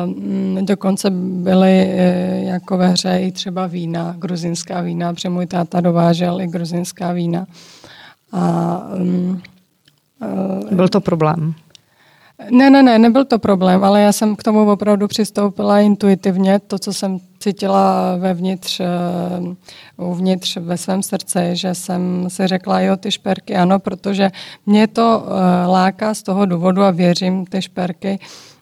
[0.07, 5.81] Mm, dokonce byly e, jako ve hře i třeba vína, gruzinská vína, protože můj táta
[5.81, 7.47] dovážel i gruzinská vína.
[8.33, 8.83] A,
[10.71, 11.55] Byl to problém?
[12.51, 16.59] Ne, ne, ne, nebyl to problém, ale já jsem k tomu opravdu přistoupila intuitivně.
[16.59, 18.87] To, co jsem cítila vevnitř, eh,
[19.97, 24.31] uvnitř ve svém srdci, že jsem si řekla, jo, ty šperky, ano, protože
[24.67, 28.56] mě to eh, láká z toho důvodu a věřím ty šperky, eh,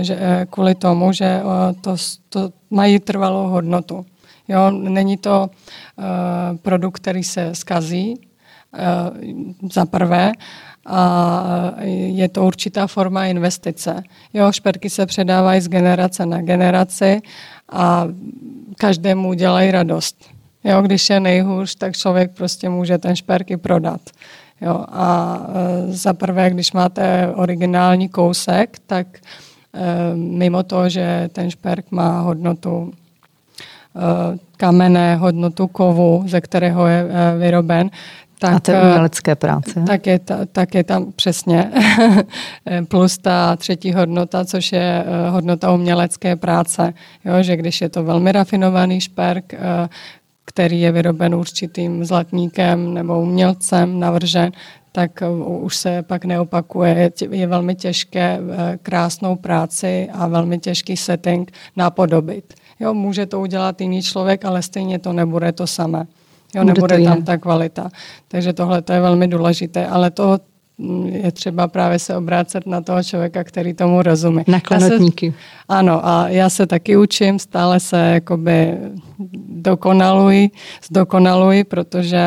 [0.00, 1.42] že kvůli tomu, že
[1.80, 1.96] to,
[2.28, 4.06] to mají trvalou hodnotu.
[4.48, 5.50] Jo, není to
[6.62, 8.20] produkt, který se skazí,
[9.72, 10.32] za prvé,
[10.86, 14.02] a je to určitá forma investice.
[14.34, 17.20] Jo, šperky se předávají z generace na generaci
[17.72, 18.06] a
[18.76, 20.24] každému dělají radost.
[20.64, 24.00] Jo, když je nejhůř, tak člověk prostě může ten šperky prodat.
[24.60, 29.20] Jo, a e, za prvé, když máte originální kousek, tak e,
[30.14, 32.92] mimo to, že ten šperk má hodnotu
[33.96, 37.06] e, kamene, hodnotu kovu, ze kterého je
[37.38, 37.90] vyroben,
[38.38, 39.84] tak, a té umělecké práce.
[39.86, 40.20] Tak je,
[40.52, 41.72] tak je tam přesně
[42.88, 46.94] plus ta třetí hodnota, což je hodnota umělecké práce.
[47.24, 49.54] Jo, že když je to velmi rafinovaný šperk,
[50.46, 54.52] který je vyroben určitým zlatníkem nebo umělcem navržen,
[54.92, 57.12] tak eh, už se pak neopakuje.
[57.30, 58.40] Je velmi těžké
[58.82, 62.54] krásnou práci a velmi těžký setting napodobit.
[62.80, 66.06] Jo, může to udělat jiný člověk, ale stejně to nebude to samé.
[66.54, 67.90] Jo, nebude tam ta kvalita.
[68.28, 70.38] Takže tohle to je velmi důležité, ale to
[71.04, 74.42] je třeba právě se obrácet na toho člověka, který tomu rozumí.
[74.48, 75.34] Na klenotníky.
[75.68, 78.78] Ano, a já se taky učím, stále se jakoby
[79.48, 80.50] dokonaluji,
[80.88, 82.20] zdokonaluji, protože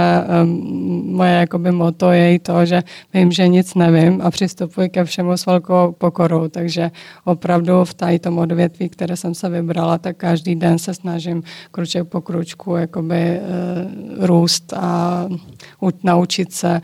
[0.43, 2.83] um, moje jakoby moto je i to, že
[3.13, 6.91] vím, že nic nevím a přistupuji ke všemu s velkou pokorou, takže
[7.25, 12.07] opravdu v tady tom odvětví, které jsem se vybrala, tak každý den se snažím kruček
[12.07, 15.25] po kručku jakoby uh, růst a
[15.79, 16.81] uh, naučit se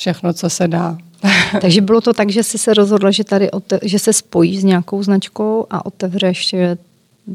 [0.00, 0.96] všechno, co se dá.
[1.60, 4.64] Takže bylo to tak, že jsi se rozhodla, že, tady ote- že se spojíš s
[4.64, 6.76] nějakou značkou a otevřeš eh,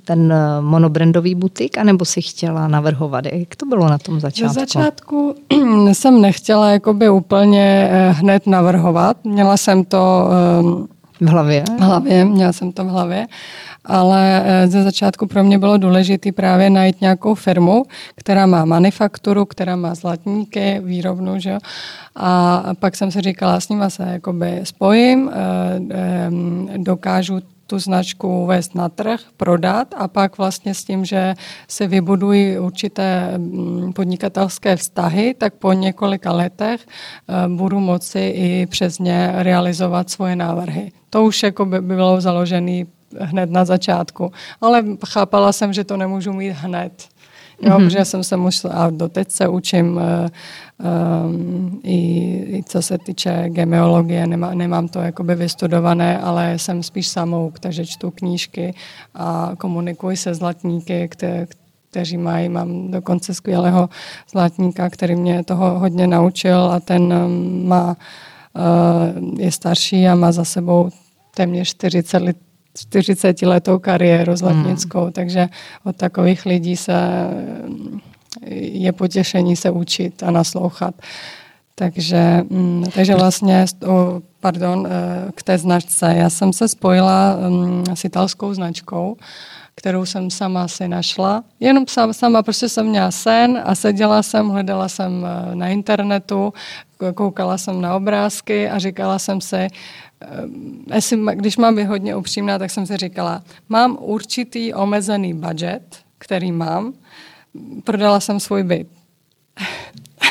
[0.06, 3.26] ten eh, monobrandový butik, anebo si chtěla navrhovat?
[3.26, 4.48] Jak to bylo na tom začátku?
[4.48, 5.36] Na začátku
[5.94, 9.18] jsem nechtěla jakoby úplně eh, hned navrhovat.
[9.26, 10.30] Měla jsem to
[11.22, 11.64] v hlavě.
[11.80, 13.28] V hlavě, měla jsem to v hlavě
[13.86, 17.84] ale eh, ze začátku pro mě bylo důležité právě najít nějakou firmu,
[18.16, 21.58] která má manufakturu, která má zlatníky, výrobnu, že?
[22.16, 25.36] A pak jsem si říkala, s nima se jakoby spojím, eh,
[25.92, 31.36] eh, dokážu tu značku uvést na trh, prodat a pak vlastně s tím, že
[31.68, 36.86] se vybudují určité mm, podnikatelské vztahy, tak po několika letech
[37.48, 40.92] budu moci i přes ně realizovat svoje návrhy.
[41.10, 42.86] To už jako by bylo založené
[43.20, 44.32] hned na začátku.
[44.62, 47.08] Ale chápala jsem, že to nemůžu mít hned.
[47.62, 47.86] Jo, mm-hmm.
[47.86, 50.04] protože jsem se musela, a doteď se učím uh,
[51.28, 51.98] um, i,
[52.58, 57.86] i co se týče gemeologie, nemá, nemám to jakoby vystudované, ale jsem spíš samouk, takže
[57.86, 58.74] čtu knížky
[59.14, 61.48] a komunikuji se zlatníky, které,
[61.92, 63.90] kteří mají, mám dokonce skvělého
[64.32, 67.98] zlatníka, který mě toho hodně naučil a ten um, má,
[68.54, 70.90] uh, je starší a má za sebou
[71.36, 72.38] téměř 40 let
[72.78, 75.12] 40 letou kariéru zlatnickou, hmm.
[75.12, 75.48] takže
[75.84, 76.94] od takových lidí se
[78.52, 80.96] je potěšení se učit a naslouchat.
[81.76, 83.66] Takže, mm, takže vlastně,
[84.40, 86.14] pardon, eh, k té značce.
[86.18, 89.18] Já jsem se spojila mm, s italskou značkou,
[89.76, 91.44] kterou jsem sama si našla.
[91.60, 96.54] Jenom sama, sama prostě jsem měla sen a seděla jsem, hledala jsem eh, na internetu,
[97.16, 99.68] koukala jsem na obrázky a říkala jsem si,
[100.94, 106.52] jestli, když mám být hodně upřímná, tak jsem si říkala, mám určitý omezený budget, který
[106.52, 106.94] mám,
[107.84, 108.88] prodala jsem svůj byt.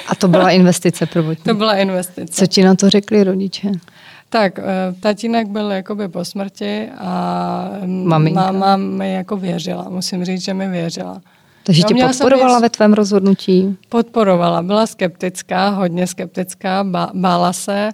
[0.09, 1.45] A to byla investice prvotní?
[1.45, 2.33] To byla investice.
[2.33, 3.71] Co ti na to řekli rodiče?
[4.29, 4.63] Tak, eh,
[5.01, 8.41] tatínek byl jakoby po smrti a Maminka.
[8.41, 9.89] máma mi jako věřila.
[9.89, 11.21] Musím říct, že mi věřila.
[11.65, 13.77] Takže no, tě podporovala ve tvém rozhodnutí?
[13.89, 17.91] Podporovala, byla skeptická, hodně skeptická, bála se,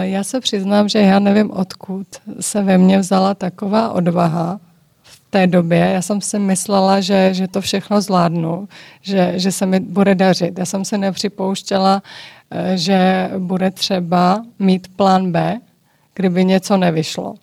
[0.00, 2.06] já se přiznám, že já nevím, odkud
[2.40, 4.60] se ve mně vzala taková odvaha
[5.02, 5.78] v té době.
[5.78, 8.68] Já jsem si myslela, že, že to všechno zvládnu,
[9.02, 10.58] že, že se mi bude dařit.
[10.58, 12.02] Já jsem se nepřipouštěla,
[12.50, 15.60] eh, že bude třeba mít plán B,
[16.14, 17.34] kdyby něco nevyšlo.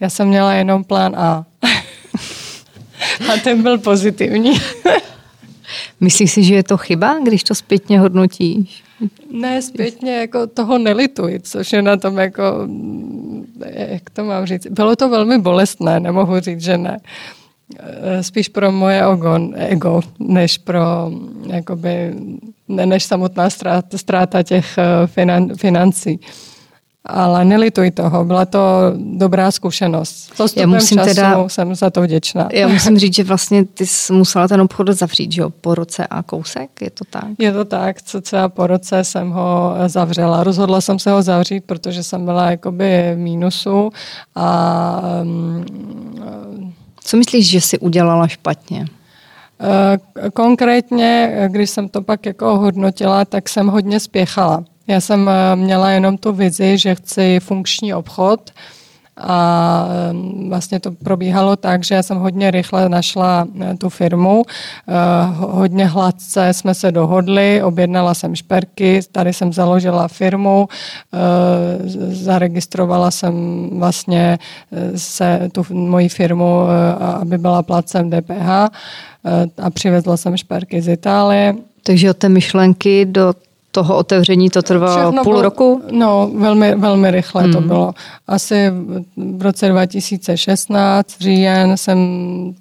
[0.00, 1.44] Já jsem měla jenom plán A.
[3.32, 4.52] A ten byl pozitivní.
[6.02, 8.84] Myslíš si, že je to chyba, když to zpětně hodnotíš?
[9.30, 12.42] Ne, zpětně jako toho nelituji, což je na tom jako,
[13.74, 16.98] jak to mám říct, bylo to velmi bolestné, nemohu říct, že ne.
[18.20, 21.10] Spíš pro moje ogon, ego, než pro,
[21.46, 22.14] jakoby,
[22.68, 26.20] ne, než samotná ztráta, ztráta těch eh, finan, financí.
[27.04, 28.60] Ale nelituj toho, byla to
[28.96, 30.32] dobrá zkušenost.
[30.56, 32.48] já musím času teda, jsem za to vděčná.
[32.52, 36.06] Já musím říct, že vlastně ty jsi musela ten obchod zavřít, že jo, po roce
[36.06, 37.24] a kousek, je to tak?
[37.38, 40.44] Je to tak, co třeba po roce jsem ho zavřela.
[40.44, 43.90] Rozhodla jsem se ho zavřít, protože jsem byla jakoby v mínusu
[44.34, 45.02] a...
[45.22, 45.64] Um,
[47.04, 48.80] co myslíš, že jsi udělala špatně?
[48.80, 54.64] Uh, konkrétně, když jsem to pak jako hodnotila, tak jsem hodně spěchala.
[54.86, 58.50] Já jsem eh, měla jenom tu vizi, že chci funkční obchod
[59.16, 64.44] a eh, vlastně to probíhalo tak, že já jsem hodně rychle našla eh, tu firmu,
[65.36, 70.68] hodně hladce jsme se dohodli, objednala jsem šperky, tady jsem založila firmu,
[72.08, 73.34] zaregistrovala jsem
[73.72, 74.38] vlastně
[74.96, 76.60] se tu moji firmu,
[77.20, 78.48] aby byla placem DPH
[79.58, 81.54] a přivezla jsem šperky z Itálie.
[81.82, 83.34] Takže od té myšlenky do
[83.72, 85.82] toho otevření to trvalo Všechno půl bylo, roku?
[85.90, 87.52] No, velmi, velmi rychle mm.
[87.52, 87.68] to hmm.
[87.68, 87.94] bylo.
[88.26, 88.72] Asi
[89.16, 91.98] v roce 2016, říjen, jsem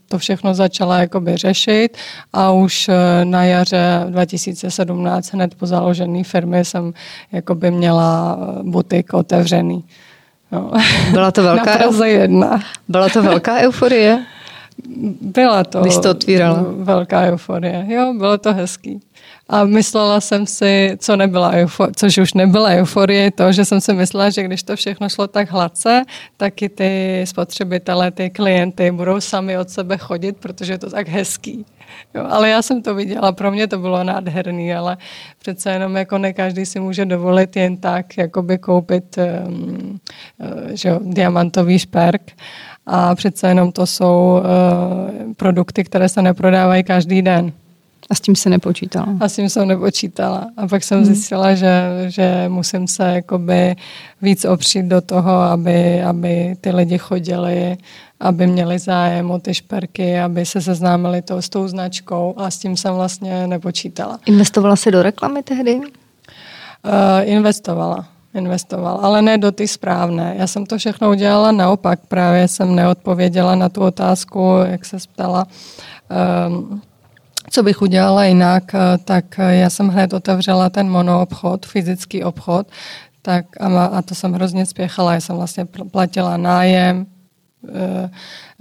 [0.08, 1.98] to všechno začala jakoby řešit
[2.34, 6.94] a už eh, na jaře 2017, hned po založení firmy, jsem
[7.32, 9.84] jakoby měla eh, butik otevřený.
[10.52, 10.72] No.
[11.12, 12.60] Byla to velká, na jedna.
[12.88, 14.26] Byla to velká euforie?
[15.22, 16.66] Byla to, Když to otvírala.
[16.78, 17.86] velká euforie.
[17.88, 19.02] Jo, bylo to hezký.
[19.52, 23.94] A myslela jsem si, co nebyla euforie, což už nebyla euforie, to, že jsem si
[23.94, 26.04] myslela, že když to všechno šlo tak hladce,
[26.38, 31.08] tak i ty spotřebitelé, ty klienty budou sami od sebe chodit, protože je to tak
[31.08, 31.66] hezký.
[32.14, 34.98] Jo, ale já jsem to viděla, pro mě to bylo nádherný, ale
[35.40, 40.00] přece jenom jako ne každý si může dovolit jen tak jakoby koupit um,
[40.74, 42.32] že jo, diamantový šperk
[42.86, 47.54] a přece jenom to jsou uh, produkty, které se neprodávají každý den.
[48.12, 49.08] A s tím se nepočítala?
[49.20, 50.48] A s tím jsem nepočítala.
[50.58, 51.06] A pak jsem hmm.
[51.06, 53.76] zjistila, že, že musím se jakoby
[54.22, 57.78] víc opřít do toho, aby, aby ty lidi chodili,
[58.20, 62.58] aby měli zájem o ty šperky, aby se seznámili to, s tou značkou a s
[62.58, 64.20] tím jsem vlastně nepočítala.
[64.26, 65.76] Investovala jsi do reklamy tehdy?
[65.76, 65.84] Uh,
[67.24, 70.36] investovala investovala, ale ne do ty správné.
[70.40, 75.48] Já jsem to všechno udělala naopak, právě jsem neodpověděla na tu otázku, jak se ptala.
[76.48, 76.82] Um,
[77.52, 82.68] co bych udělala jinak, eh, tak eh, já jsem hned otevřela ten monoobchod, fyzický obchod,
[83.22, 85.14] tak a, a to jsem hrozně spěchala.
[85.14, 87.06] Já jsem vlastně platila nájem,
[87.70, 88.10] Eh,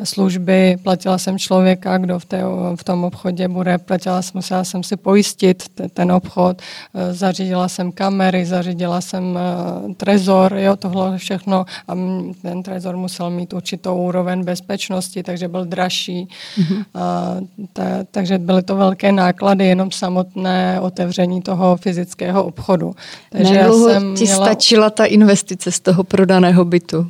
[0.04, 2.42] služby, platila jsem člověka, kdo v, té,
[2.76, 5.62] v tom obchodě bude, platila jsem, musela jsem si pojistit
[5.94, 6.62] ten obchod,
[6.94, 11.94] eh, zařídila jsem kamery, zařídila jsem eh, trezor, jo, tohle všechno a
[12.42, 16.28] ten trezor musel mít určitou úroveň bezpečnosti, takže byl dražší.
[16.58, 16.84] Mm-hmm.
[16.94, 17.34] A,
[17.72, 22.94] ta, takže byly to velké náklady, jenom samotné otevření toho fyzického obchodu.
[23.30, 24.46] Takže já jsem ti měla...
[24.46, 27.06] stačila ta investice z toho prodaného bytu?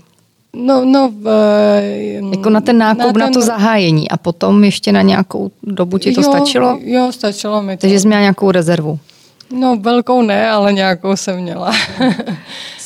[0.53, 1.29] No, no, v,
[2.31, 5.99] jako na ten nákup, na, ten, na to zahájení a potom ještě na nějakou dobu
[5.99, 6.79] ti to jo, stačilo?
[6.83, 7.81] Jo, stačilo mi to.
[7.81, 8.99] Takže jsi měla nějakou rezervu?
[9.53, 11.73] No velkou ne, ale nějakou jsem měla.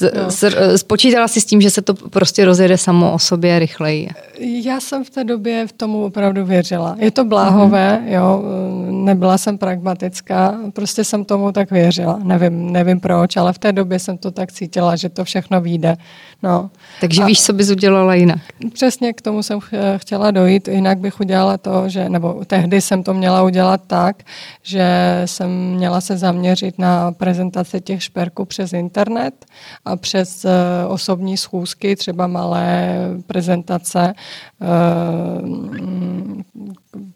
[0.03, 0.31] no.
[0.77, 4.09] Spočítala si s tím, že se to prostě rozjede samo o sobě rychleji?
[4.39, 6.97] Já jsem v té době v tomu opravdu věřila.
[6.99, 8.13] Je to bláhové, uh-huh.
[8.13, 8.43] jo,
[8.91, 12.21] nebyla jsem pragmatická, prostě jsem tomu tak věřila.
[12.23, 15.97] Nevím, nevím proč, ale v té době jsem to tak cítila, že to všechno vyjde.
[16.45, 16.71] No.
[17.01, 18.39] Takže A víš, co bys udělala jinak?
[18.73, 19.61] Přesně k tomu jsem
[19.97, 24.23] chtěla dojít, jinak bych udělala to, že, nebo tehdy jsem to měla udělat tak,
[24.63, 24.87] že
[25.25, 29.45] jsem měla se zaměřit na prezentaci těch šperků přes internet
[29.85, 30.51] a přes uh,
[30.93, 34.15] osobní schůzky, třeba malé prezentace,
[34.61, 35.49] uh,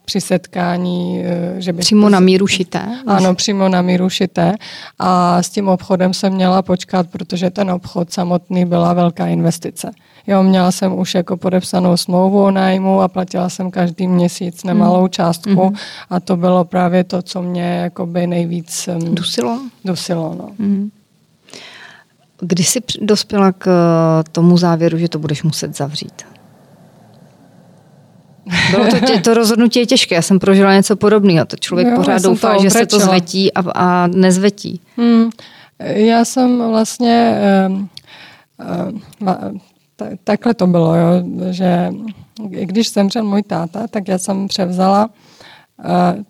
[0.04, 1.78] při setkání, uh, že by...
[1.78, 2.82] Přímo na míru šité?
[3.06, 4.54] Ano, přímo na míru šité.
[4.98, 9.90] A s tím obchodem jsem měla počkat, protože ten obchod samotný byla velká investice.
[10.26, 15.02] Jo, měla jsem už jako podepsanou smlouvu o nájmu a platila jsem každý měsíc nemalou
[15.02, 15.08] mm.
[15.08, 15.74] částku mm.
[16.10, 18.88] a to bylo právě to, co mě jakoby nejvíc...
[18.98, 19.60] Dusilo?
[19.84, 20.48] Dusilo, no.
[20.58, 20.90] Mm.
[22.40, 26.22] Kdy jsi dospěla k eh, tomu závěru, že to budeš muset zavřít?
[28.70, 31.46] Bylo to, tě, to rozhodnutí je těžké, já jsem prožila něco podobného.
[31.46, 34.80] To člověk jo, pořád doufá, že se to zvetí a, a nezvetí.
[34.96, 35.30] Hmm.
[35.80, 37.40] Já jsem vlastně...
[37.68, 37.88] Um,
[39.20, 39.60] um,
[40.24, 41.90] takhle to bylo, jo, že
[42.48, 45.10] když zemřel můj táta, tak já jsem převzala
[45.78, 46.22] uh,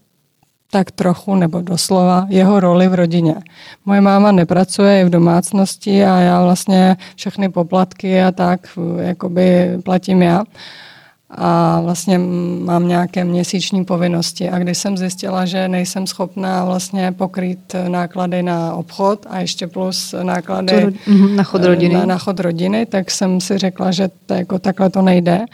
[0.70, 3.34] tak trochu nebo doslova jeho roli v rodině.
[3.84, 8.60] Moje máma nepracuje v domácnosti a já vlastně všechny poplatky a tak
[9.00, 10.44] jakoby platím já.
[11.30, 12.18] A vlastně
[12.64, 14.50] mám nějaké měsíční povinnosti.
[14.50, 20.14] A když jsem zjistila, že nejsem schopná vlastně pokrýt náklady na obchod a ještě plus
[20.22, 24.34] náklady mhm, na chod rodiny, na, na chod rodiny tak jsem si řekla, že to
[24.34, 25.44] jako takhle to nejde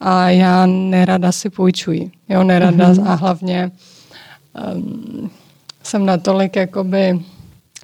[0.00, 2.10] a já nerada si půjčuji.
[2.28, 3.10] Jo, nerada mm-hmm.
[3.10, 3.70] a hlavně
[4.74, 5.30] um,
[5.82, 7.20] jsem natolik jakoby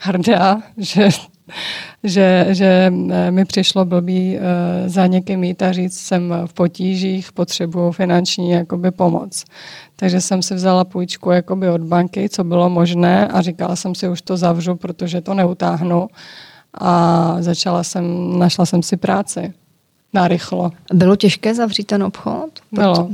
[0.01, 1.09] hrdá, že
[2.05, 4.43] že, že eh, mi přišlo blbý uh,
[4.89, 9.45] za někým jít a říct, jsem v potížích, potřebuju finanční jakoby pomoc.
[9.97, 14.09] Takže jsem si vzala půjčku jakoby od banky, co bylo možné a říkala jsem si,
[14.09, 16.09] už to zavřu, protože to neutáhnu.
[16.81, 19.53] A začala jsem, našla jsem si práci.
[20.13, 20.73] Narychlo.
[20.93, 22.51] Bylo těžké zavřít ten obchod?
[22.73, 23.09] Bylo.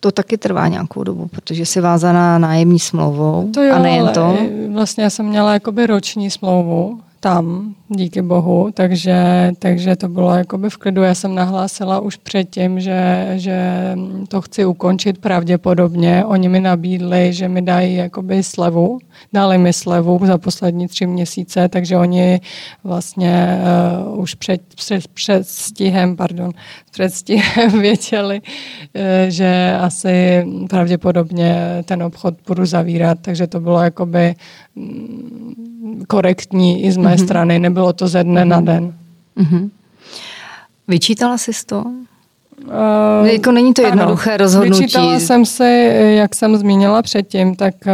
[0.00, 4.38] To taky trvá nějakou dobu, protože jsi vázaná nájemní smlouvou to jo, a nejen to.
[4.72, 10.70] Vlastně já jsem měla jakoby roční smlouvu, tam, díky bohu, takže, takže to bylo jakoby
[10.70, 11.02] v klidu.
[11.02, 13.60] Já jsem nahlásila už předtím, že, že
[14.28, 16.24] to chci ukončit pravděpodobně.
[16.24, 18.98] Oni mi nabídli, že mi dají jakoby slevu,
[19.32, 22.40] dali mi slevu za poslední tři měsíce, takže oni
[22.84, 23.58] vlastně
[24.12, 26.50] uh, už před, před, před stihem, pardon,
[26.90, 34.34] před stihem věděli, uh, že asi pravděpodobně ten obchod budu zavírat, takže to bylo jakoby
[34.76, 37.24] mm, korektní i z mé mm-hmm.
[37.24, 38.48] strany, nebylo to ze dne mm-hmm.
[38.48, 38.66] na mhm.
[38.66, 38.94] den.
[39.36, 39.70] Mm-hmm.
[40.88, 41.84] Vyčítala jsi to?
[42.66, 44.82] Uh, jako není to jednoduché ano, rozhodnutí.
[44.82, 47.92] Vyčítala jsem si, jak jsem zmínila předtím, tak uh,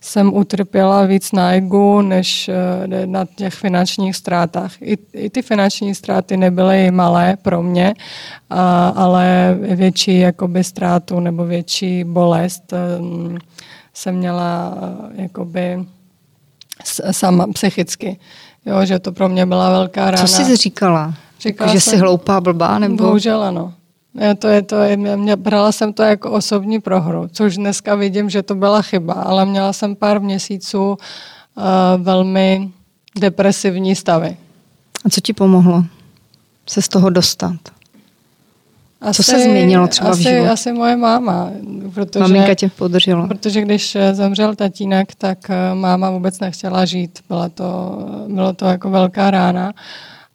[0.00, 2.50] jsem utrpěla víc na egu, než
[2.88, 4.72] uh, na těch finančních ztrátách.
[4.82, 7.94] I, I ty finanční ztráty nebyly malé pro mě,
[8.52, 8.58] uh,
[8.94, 13.36] ale větší jakoby ztrátu nebo větší bolest uh,
[13.94, 15.84] jsem měla uh, jakoby
[17.10, 18.18] sama psychicky.
[18.66, 20.26] Jo, že to pro mě byla velká rána.
[20.26, 21.14] Co jsi říkala?
[21.40, 22.78] Říkala že jsem, jsi hloupá, blbá?
[22.78, 22.96] Nebo?
[22.96, 23.74] Bohužel ano.
[24.14, 24.76] Já to je to,
[25.16, 29.46] mě, brala jsem to jako osobní prohru, což dneska vidím, že to byla chyba, ale
[29.46, 31.64] měla jsem pár měsíců uh,
[32.02, 32.70] velmi
[33.18, 34.36] depresivní stavy.
[35.04, 35.84] A co ti pomohlo
[36.66, 37.56] se z toho dostat?
[39.04, 40.50] Asi, Co se změnilo třeba asi, v životě?
[40.50, 41.50] Asi moje máma.
[41.94, 43.26] Protože, Maminka tě podržela.
[43.26, 47.18] Protože když eh, zemřel tatínek, tak eh, máma vůbec nechtěla žít.
[47.28, 47.98] Byla to,
[48.28, 49.72] bylo to jako velká rána.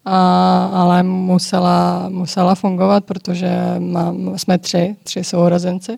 [0.05, 3.49] A, ale musela, musela fungovat, protože
[3.80, 5.97] mám, jsme tři, tři sourozenci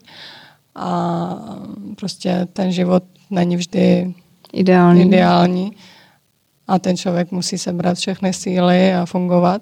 [0.76, 1.30] a
[1.95, 4.13] prostě ten život není vždy
[4.53, 5.01] ideální.
[5.01, 5.72] ideální
[6.67, 9.61] a ten člověk musí sebrat všechny síly a fungovat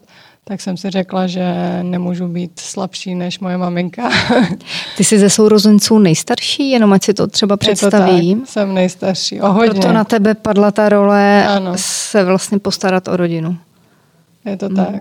[0.49, 1.43] tak jsem si řekla, že
[1.83, 4.09] nemůžu být slabší než moje maminka.
[4.97, 8.39] Ty jsi ze sourozenců nejstarší, jenom ať si to třeba představím.
[8.39, 9.69] To tak, jsem nejstarší, o hodně.
[9.69, 11.71] Proto na tebe padla ta role ano.
[11.75, 13.57] se vlastně postarat o rodinu.
[14.45, 14.95] Je to tak.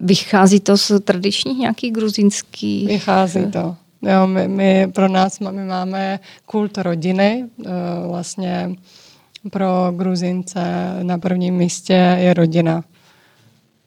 [0.00, 2.88] Vychází to z tradičních nějakých gruzínských...
[2.88, 3.76] Vychází to.
[4.02, 7.44] Jo, my, my pro nás my máme kult rodiny.
[7.66, 7.70] Eh,
[8.08, 8.70] vlastně
[9.50, 10.62] pro Gruzince
[11.02, 12.84] na prvním místě je rodina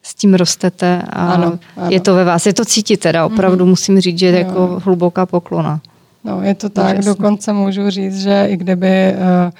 [0.06, 1.90] s tím rostete a ano, ano.
[1.90, 2.46] je to ve vás.
[2.46, 3.68] Je to cítit teda, opravdu mm-hmm.
[3.68, 5.80] musím říct, že je jako hluboká poklona.
[6.24, 7.04] No, je to tak, Úžasný.
[7.04, 9.50] dokonce můžu říct, že i kdyby uh,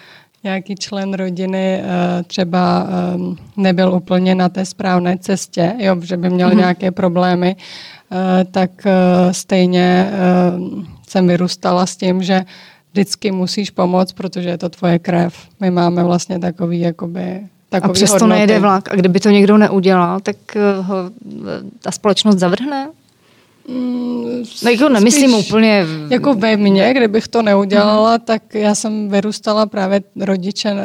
[0.45, 6.31] nějaký člen rodiny uh, třeba um, nebyl úplně na té správné cestě, jo, že by
[6.31, 6.57] měl mm-hmm.
[6.57, 8.19] nějaké problémy, uh,
[8.51, 10.11] tak uh, stejně
[10.59, 12.45] uh, jsem vyrůstala s tím, že
[12.93, 15.35] vždycky musíš pomoct, protože je to tvoje krev.
[15.61, 17.41] My máme vlastně takový jakoby
[17.73, 18.29] a přesto hodnoty.
[18.29, 18.93] nejede vlak.
[18.93, 20.97] A kdyby to někdo neudělal, tak eh, ho
[21.83, 22.89] ta společnost zavrhne?
[23.69, 25.85] Mm, no jako nemyslím úplně...
[26.11, 28.21] Jako ve mně, kdybych to neudělala, hmm.
[28.25, 30.77] tak já jsem vyrůstala právě rodiče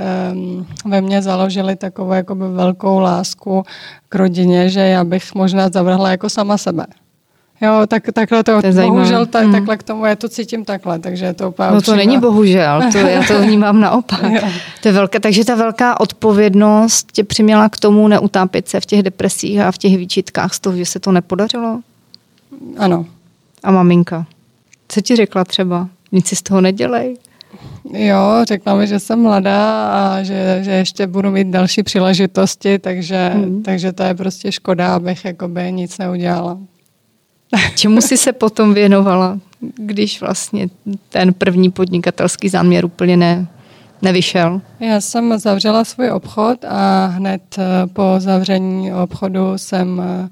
[0.85, 3.63] ve mně založili takovou jakoby velkou lásku
[4.09, 6.85] k rodině, že já bych možná zavrhla jako sama sebe.
[7.61, 9.51] Jo, tak, takhle to, to je bohužel ta, hmm.
[9.51, 12.81] takhle k tomu, já to cítím takhle, takže je to úplně No to není bohužel,
[12.91, 14.19] to, já to vnímám naopak.
[14.81, 19.03] to je velké, takže ta velká odpovědnost tě přiměla k tomu neutápět se v těch
[19.03, 21.79] depresích a v těch výčitkách z toho, že se to nepodařilo?
[22.77, 23.05] Ano.
[23.63, 24.25] A maminka?
[24.87, 25.87] Co ti řekla třeba?
[26.11, 27.17] Nic si z toho nedělej?
[27.93, 33.31] Jo, řekla mi, že jsem mladá a že, že ještě budu mít další příležitosti, takže,
[33.33, 33.63] hmm.
[33.63, 36.57] takže to je prostě škoda, abych jakoby nic neudělala.
[37.75, 39.39] Čemu jsi se potom věnovala,
[39.75, 40.67] když vlastně
[41.09, 43.47] ten první podnikatelský záměr úplně ne,
[44.01, 44.61] nevyšel?
[44.79, 50.29] Já jsem zavřela svůj obchod a hned eh, po zavření obchodu jsem eh,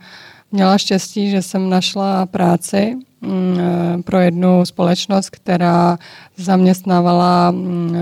[0.52, 5.98] měla štěstí, že jsem našla práci mm, eh, pro jednu společnost, která
[6.38, 7.96] zaměstnávala mm,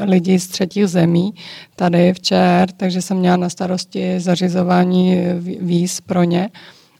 [0.00, 1.34] lidi z třetích zemí
[1.76, 5.16] tady v ČR, takže jsem měla na starosti zařizování
[5.60, 6.50] víz pro ně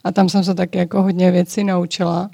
[0.05, 2.31] A tam jsem se taky jako hodně věcí naučila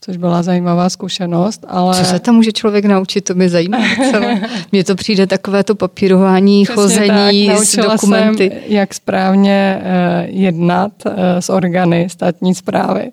[0.00, 1.64] což byla zajímavá zkušenost.
[1.68, 1.94] Ale...
[1.94, 3.78] Co se tam může člověk naučit, to mě zajímá.
[4.72, 7.58] Mně to přijde takové to papírování, Přesně chození tak.
[7.58, 8.50] s dokumenty.
[8.50, 13.10] Jsem, jak správně uh, jednat uh, s organy státní zprávy.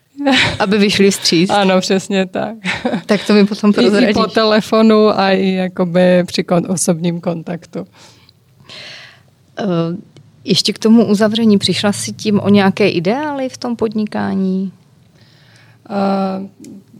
[0.58, 1.50] Aby vyšli vstříc.
[1.50, 2.54] Ano, přesně tak.
[3.06, 4.08] Tak to mi potom prozradíš.
[4.08, 7.80] I, I po telefonu a i jakoby při kon- osobním kontaktu.
[7.80, 7.86] Uh,
[10.44, 14.72] ještě k tomu uzavření, přišla si tím o nějaké ideály v tom podnikání?
[15.90, 16.48] Uh,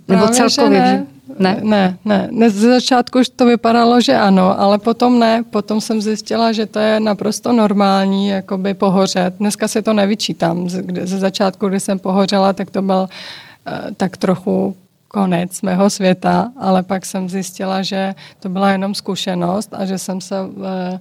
[0.09, 0.80] Nebo celkově?
[0.80, 1.07] Ne.
[1.38, 1.61] Ne?
[1.62, 2.51] ne, ne, ne.
[2.51, 5.43] Ze začátku už to vypadalo, že ano, ale potom ne.
[5.51, 9.34] Potom jsem zjistila, že to je naprosto normální, jakoby pohořet.
[9.38, 10.68] Dneska si to nevyčítám.
[11.03, 14.76] Ze začátku, kdy jsem pohořela, tak to byl uh, tak trochu
[15.13, 20.21] konec mého světa, ale pak jsem zjistila, že to byla jenom zkušenost a že jsem
[20.21, 20.97] se uh, uh,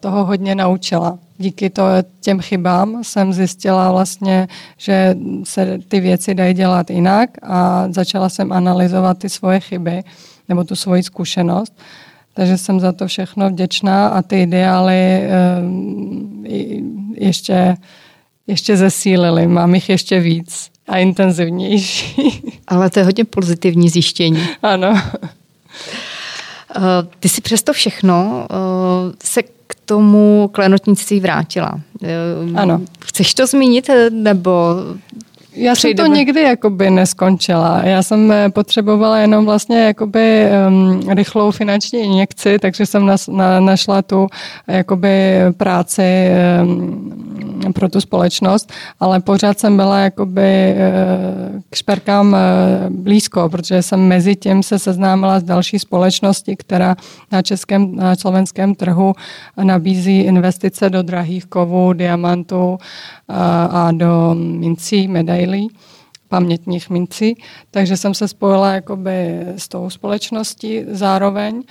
[0.00, 1.82] toho hodně naučila díky to,
[2.20, 8.52] těm chybám jsem zjistila vlastně, že se ty věci dají dělat jinak a začala jsem
[8.52, 10.02] analyzovat ty svoje chyby
[10.48, 11.72] nebo tu svoji zkušenost.
[12.34, 15.30] Takže jsem za to všechno vděčná a ty ideály eh,
[17.14, 17.76] ještě,
[18.46, 19.46] ještě zesílily.
[19.46, 22.42] Mám jich ještě víc a intenzivnější.
[22.68, 24.48] Ale to je hodně pozitivní zjištění.
[24.62, 25.02] Ano.
[26.76, 26.80] Eh,
[27.20, 28.56] ty si přesto všechno eh,
[29.24, 31.80] se k tomu klenotnictví vrátila.
[32.02, 32.08] Eh,
[32.54, 32.80] ano.
[33.00, 34.76] Chceš to zmínit, nebo
[35.56, 37.80] já jsem to nikdy jakoby neskončila.
[37.84, 44.02] Já jsem potřebovala jenom vlastně jakoby um, rychlou finanční injekci, takže jsem nas, na, našla
[44.02, 44.26] tu
[44.66, 46.28] jakoby práci
[46.62, 47.35] um,
[47.74, 50.84] pro tu společnost, ale pořád jsem byla jakoby eh,
[51.70, 52.38] k šperkám eh,
[52.90, 56.96] blízko, protože jsem mezi tím se seznámila s další společnosti, která
[57.32, 59.12] na českém, na slovenském trhu
[59.62, 63.34] nabízí investice do drahých kovů, diamantů eh,
[63.70, 65.68] a do mincí, medailí
[66.28, 67.34] pamětních mincí,
[67.70, 71.62] takže jsem se spojila jakoby s tou společností zároveň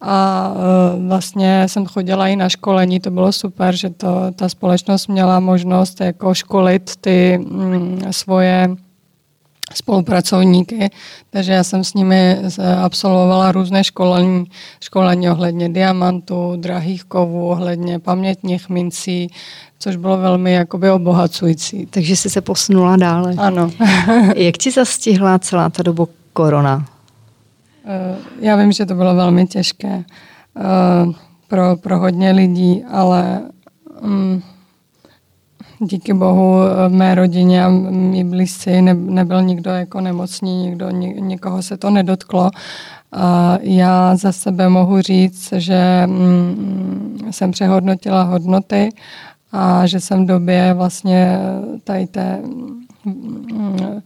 [0.00, 0.50] a
[0.96, 5.40] e, vlastně jsem chodila i na školení, to bylo super, že to, ta společnost měla
[5.40, 8.68] možnost jako školit ty mm, svoje
[9.74, 10.90] spolupracovníky,
[11.30, 12.36] takže já jsem s nimi
[12.82, 14.44] absolvovala různé školení,
[14.80, 19.30] školení ohledně diamantů, drahých kovů, ohledně pamětních mincí,
[19.78, 21.86] což bylo velmi jakoby obohacující.
[21.86, 23.34] Takže jsi se posunula dále.
[23.38, 23.70] Ano.
[24.36, 26.86] Jak ti zastihla celá ta doba korona?
[27.90, 30.04] Eh, já vím, že to bylo velmi těžké
[30.56, 31.12] eh,
[31.48, 33.40] pro, pro hodně lidí, ale
[34.00, 34.42] um,
[35.78, 36.54] díky bohu
[36.88, 41.90] v mé rodině a mý blízci ne, nebyl nikdo jako nemocný, nikdo, nikoho se to
[41.90, 42.50] nedotklo.
[43.12, 48.88] A já za sebe mohu říct, že um, jsem přehodnotila hodnoty
[49.52, 51.38] a že jsem v době vlastně
[51.84, 54.02] tady té um,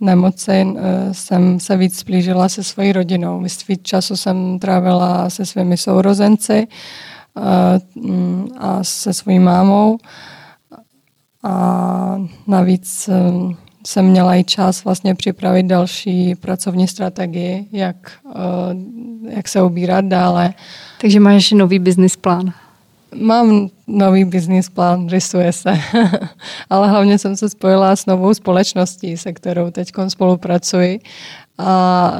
[0.00, 3.42] nemoci eh, jsem se víc splížila se svojí rodinou.
[3.68, 7.80] Víc času jsem trávila se svými sourozenci eh,
[8.58, 9.98] a se svojí mámou.
[11.42, 13.14] A navíc eh,
[13.86, 18.12] jsem měla i čas vlastně připravit další pracovní strategii, jak,
[19.28, 20.54] jak se ubírat dále.
[21.00, 22.52] Takže máš nový business plán?
[23.14, 25.78] Mám nový business plán, rysuje se,
[26.70, 31.00] ale hlavně jsem se spojila s novou společností, se kterou teď spolupracuji.
[31.58, 32.12] A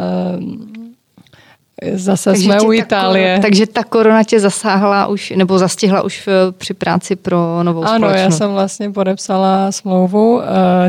[1.92, 3.36] Zase takže jsme u Itálie.
[3.36, 7.84] Ta, takže ta korona tě zasáhla už, nebo zastihla už v, při práci pro novou
[7.84, 8.20] ano, společnost?
[8.20, 10.42] Ano, já jsem vlastně podepsala smlouvu uh,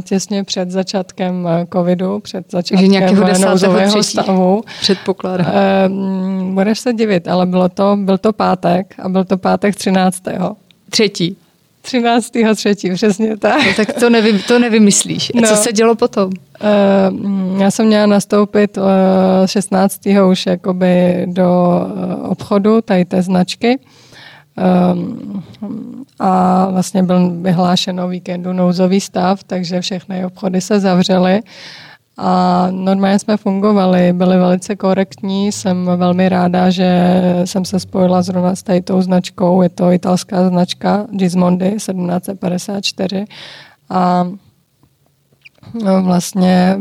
[0.04, 4.64] těsně před začátkem eh, covidu, před začátkem nějakého eh, nouzového stavu.
[4.82, 5.48] Předpokládám.
[5.92, 10.24] Uh, budeš se divit, ale bylo to, byl to pátek a byl to pátek 13.
[10.90, 11.38] Třetí.
[11.82, 12.32] 13.
[12.56, 13.66] třetí, přesně tak.
[13.66, 15.32] No, tak to, nevy, to nevymyslíš.
[15.36, 15.48] No.
[15.48, 16.30] co se dělo potom?
[16.30, 18.84] Uh, já jsem měla nastoupit uh,
[19.46, 20.02] 16.
[20.30, 23.80] už jakoby do uh, obchodu tady té značky.
[24.94, 25.44] Um,
[26.20, 31.42] a vlastně byl vyhlášen o víkendu nouzový stav, takže všechny obchody se zavřely.
[32.18, 37.12] A normálně jsme fungovali, byli velice korektní, jsem velmi ráda, že
[37.46, 43.26] jsem se spojila zrovna s tou značkou, je to italská značka Gismondi 1754
[43.90, 44.28] a
[45.84, 46.80] No, vlastně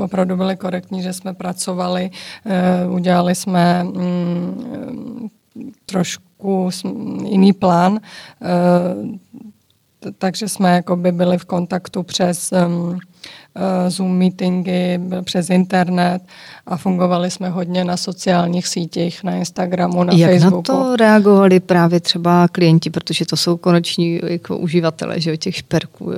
[0.00, 2.10] opravdu byli korektní, že jsme pracovali,
[2.46, 5.28] eh, udělali jsme mm,
[5.86, 6.70] trošku
[7.24, 8.00] jiný plán,
[8.42, 8.46] eh,
[10.18, 12.52] takže jsme jakoby byli v kontaktu přes
[13.58, 16.22] Eh, Zoom meetingy přes internet
[16.66, 20.56] a fungovali jsme hodně na sociálních sítích, na Instagramu, na Jak Facebooku.
[20.56, 25.56] Jak na to reagovali právě třeba klienti, protože to jsou koneční jako uživatelé že, těch
[25.56, 26.12] šperků?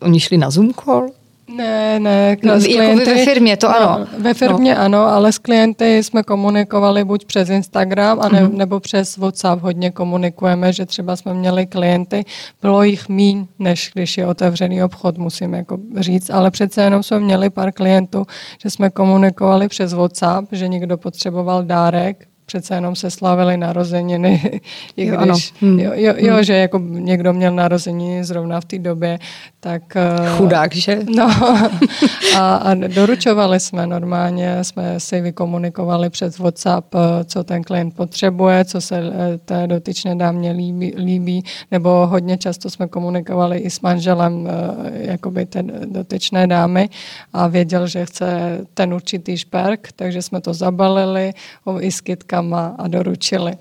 [0.00, 1.08] oni šli na Zoom call?
[1.48, 3.98] Ne, ne, s klienty, jako ve firmě, to ano.
[3.98, 4.80] No, ve firmě no.
[4.80, 8.56] ano, ale s klienty jsme komunikovali buď přes Instagram, a ne, mm-hmm.
[8.56, 12.24] nebo přes WhatsApp hodně komunikujeme, že třeba jsme měli klienty,
[12.62, 17.20] bylo jich míň, než když je otevřený obchod, musím jako říct, ale přece jenom jsme
[17.20, 18.26] měli pár klientů,
[18.62, 24.60] že jsme komunikovali přes WhatsApp, že někdo potřeboval dárek, přece jenom se slavily narozeniny,
[24.96, 25.34] i když, jo, ano.
[25.60, 25.80] Hmm.
[25.80, 26.44] jo, jo, jo hmm.
[26.44, 29.18] že jako někdo měl narozeniny zrovna v té době,
[29.60, 29.96] tak...
[29.96, 30.98] Eh, Chudák, že?
[31.16, 31.24] No,
[32.36, 38.64] a, a doručovali jsme normálně, jsme si vykomunikovali přes WhatsApp, eh, co ten klient potřebuje,
[38.64, 43.80] co se eh, té dotyčné dámě líbí, líbí, nebo hodně často jsme komunikovali i s
[43.80, 44.48] manželem
[44.92, 46.88] jakoby té dotyčné dámy
[47.32, 51.32] a věděl, že chce ten určitý šperk, takže jsme to zabalili
[51.80, 52.00] i s
[52.38, 53.52] kytkama a doručili.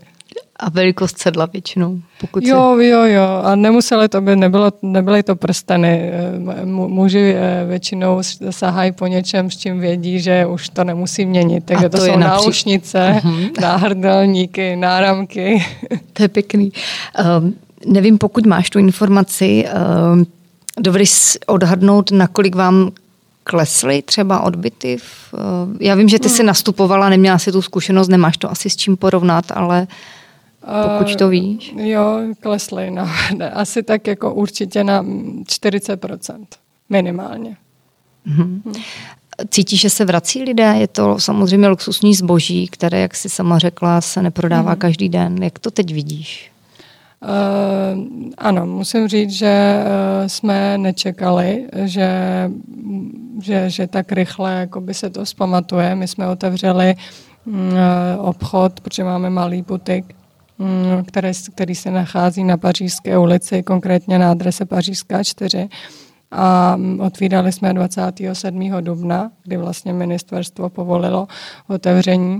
[0.59, 1.99] A velikost sedla většinou?
[2.21, 2.85] Pokud jo, si...
[2.85, 3.41] jo, jo.
[3.43, 6.11] A nemuseli to být, nebylo, nebyly to prsteny.
[6.13, 11.63] Eh, muži eh, většinou sahají po něčem, s čím vědí, že už to nemusí měnit.
[11.65, 12.45] Takže to, to jsou napří...
[12.45, 13.51] náušnice, uh-huh.
[13.61, 15.65] náhrdelníky, náramky.
[16.13, 16.71] To je pěkný.
[17.39, 17.53] Um,
[17.85, 19.65] nevím, pokud máš tu informaci,
[20.13, 20.25] um,
[20.79, 22.91] dovedeš odhadnout, nakolik vám
[23.47, 24.97] klesly třeba odbyty?
[24.97, 25.39] V, uh,
[25.79, 26.47] já vím, že ty jsi hmm.
[26.47, 29.87] nastupovala, neměla si tu zkušenost, nemáš to asi s čím porovnat, ale
[30.97, 31.73] pokud to víš?
[31.75, 32.91] Uh, jo, klesly.
[32.91, 33.09] No.
[33.53, 36.45] Asi tak jako určitě na 40%.
[36.89, 37.57] Minimálně.
[38.27, 38.81] Mm-hmm.
[39.49, 40.75] Cítíš, že se vrací lidé?
[40.77, 44.79] Je to samozřejmě luxusní zboží, které, jak jsi sama řekla, se neprodává mm.
[44.79, 45.43] každý den.
[45.43, 46.51] Jak to teď vidíš?
[47.21, 48.03] Uh,
[48.37, 52.09] ano, musím říct, že uh, jsme nečekali, že,
[53.41, 55.95] že, že tak rychle jakoby se to zpamatuje.
[55.95, 56.95] My jsme otevřeli
[57.45, 57.53] uh,
[58.17, 60.17] obchod, protože máme malý butik
[60.59, 65.69] Mm, který, který se nachází na Pařížské ulici, konkrétně na adrese Pařížská 4.
[66.31, 68.71] A otvírali jsme 27.
[68.81, 71.27] dubna, kdy vlastně ministerstvo povolilo
[71.67, 72.39] otevření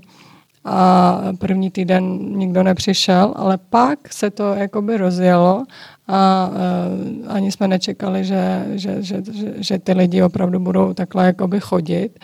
[0.70, 2.04] a první týden
[2.38, 5.66] nikdo nepřišel, ale pak se to jakoby rozjelo
[6.08, 11.26] a uh, ani jsme nečekali, že, že, že, že, že ty lidi opravdu budou takhle
[11.26, 12.20] jakoby chodit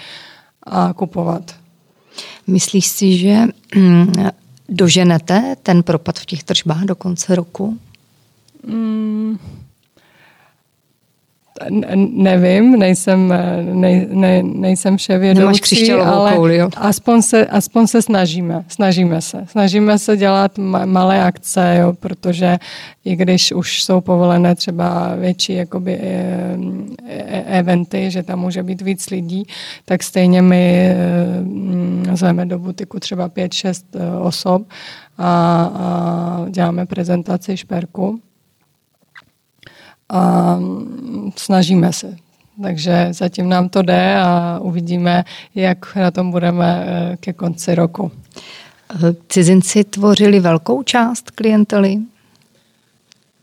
[0.64, 1.56] a kupovat.
[2.48, 3.38] Myslíš si, že
[3.76, 4.14] mm,
[4.70, 7.78] Doženete ten propad v těch tržbách do konce roku?
[8.68, 9.38] Mm,
[11.70, 13.34] nevím, nejsem,
[13.74, 16.70] ne, ne, nejsem vševědoucí, ale kouli, jo?
[16.78, 19.46] Aspoň, se, aspoň se snažíme, snažíme se.
[19.48, 22.58] Snažíme se dělat malé akce, jo, protože
[23.06, 26.58] i když už jsou povolené třeba větší jakoby, e,
[27.08, 29.44] e, eventy, že tam může být víc lidí,
[29.86, 33.84] tak stejně my e, zveme do butiku třeba 5-6
[34.22, 34.62] osob
[35.18, 38.20] a, a děláme prezentaci šperku
[40.14, 40.60] a
[41.36, 42.16] snažíme se.
[42.62, 45.24] Takže zatím nám to jde a uvidíme,
[45.56, 48.12] jak na tom budeme eh, ke konci roku.
[49.28, 51.98] Cizinci tvořili velkou část klientely?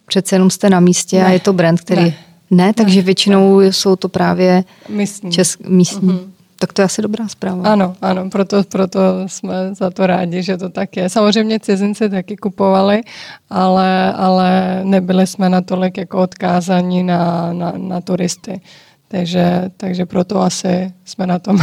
[0.06, 1.26] Přece jenom jste na místě ne.
[1.26, 2.02] a je to brand, který...
[2.02, 2.14] Ne,
[2.50, 3.02] ne takže ne.
[3.02, 3.72] většinou ne.
[3.72, 5.32] jsou to právě místní.
[5.32, 6.08] Česk, místní.
[6.08, 6.30] Mm-hmm.
[6.60, 7.72] Tak to je asi dobrá zpráva.
[7.72, 11.08] Ano, ano, proto, proto jsme za to rádi, že to tak je.
[11.08, 13.00] Samozřejmě cizinci taky kupovali,
[13.50, 18.60] ale, ale nebyli jsme natolik jako odkázaní na, na, na turisty.
[19.08, 21.58] Takže, takže proto asi jsme na tom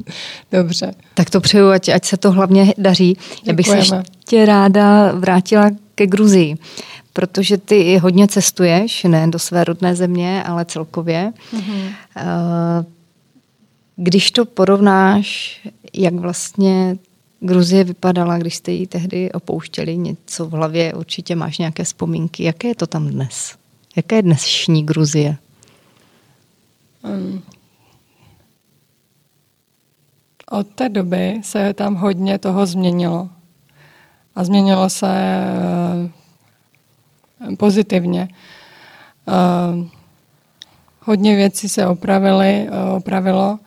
[0.52, 0.94] dobře.
[1.14, 3.16] Tak to přeju, ať, ať se to hlavně daří.
[3.44, 6.56] Já bych se ještě ráda vrátila ke Gruzii,
[7.12, 11.32] protože ty hodně cestuješ, ne do své rodné země, ale celkově.
[11.52, 11.92] Mm-hmm.
[12.16, 12.84] Uh,
[14.00, 15.60] když to porovnáš,
[15.94, 16.96] jak vlastně
[17.40, 22.42] Gruzie vypadala, když jste ji tehdy opouštěli, něco v hlavě, určitě máš nějaké vzpomínky.
[22.44, 23.54] Jaké je to tam dnes?
[23.96, 25.36] Jaké je dnešní Gruzie?
[27.02, 27.42] Um,
[30.50, 33.28] od té doby se tam hodně toho změnilo.
[34.34, 35.40] A změnilo se
[37.48, 38.28] uh, pozitivně.
[41.00, 43.58] Hodně věcí se opravili, uh, opravilo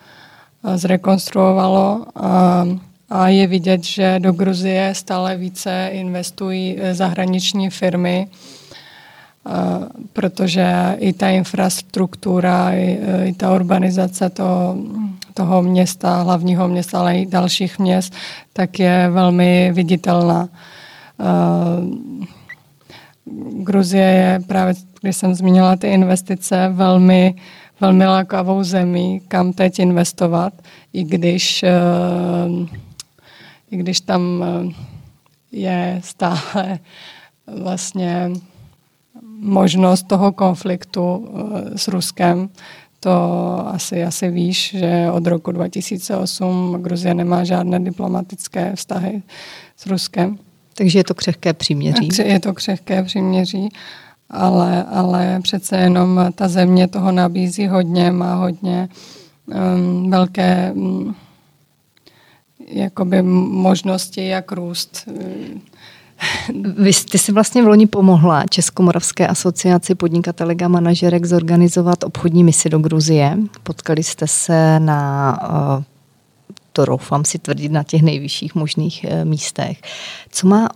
[0.75, 2.65] zrekonstruovalo a,
[3.09, 8.27] a je vidět, že do Gruzie stále více investují e, zahraniční firmy,
[10.13, 14.77] protože i ta infrastruktura, i, i ta urbanizace to,
[15.33, 18.13] toho města, hlavního města, ale i dalších měst,
[18.53, 20.49] tak je velmi viditelná.
[23.51, 27.35] Gruzie je právě, když jsem zmínila ty investice, velmi
[27.81, 30.53] velmi lákavou zemí, kam teď investovat,
[30.93, 31.69] i když, eh,
[33.71, 34.73] i když tam eh,
[35.51, 36.79] je stále
[37.61, 38.31] vlastně
[39.39, 41.29] možnost toho konfliktu
[41.75, 42.49] s Ruskem.
[42.99, 43.11] To
[43.67, 49.21] asi, asi víš, že od roku 2008 Gruzie nemá žádné diplomatické vztahy
[49.77, 50.37] s Ruskem.
[50.73, 52.09] Takže je to křehké příměří.
[52.23, 53.69] Je to křehké příměří,
[54.31, 58.89] ale, ale přece jenom ta země toho nabízí hodně, má hodně
[59.45, 61.15] um, velké um,
[62.67, 65.07] jakoby možnosti, jak růst.
[66.77, 72.69] Vy jste si vlastně v loni pomohla Českomoravské asociaci podnikatelek a manažerek zorganizovat obchodní misi
[72.69, 73.37] do Gruzie.
[73.63, 75.39] Potkali jste se na,
[75.79, 75.83] eh,
[76.73, 79.81] to doufám si tvrdit, na těch nejvyšších možných eh, místech.
[80.29, 80.69] Co má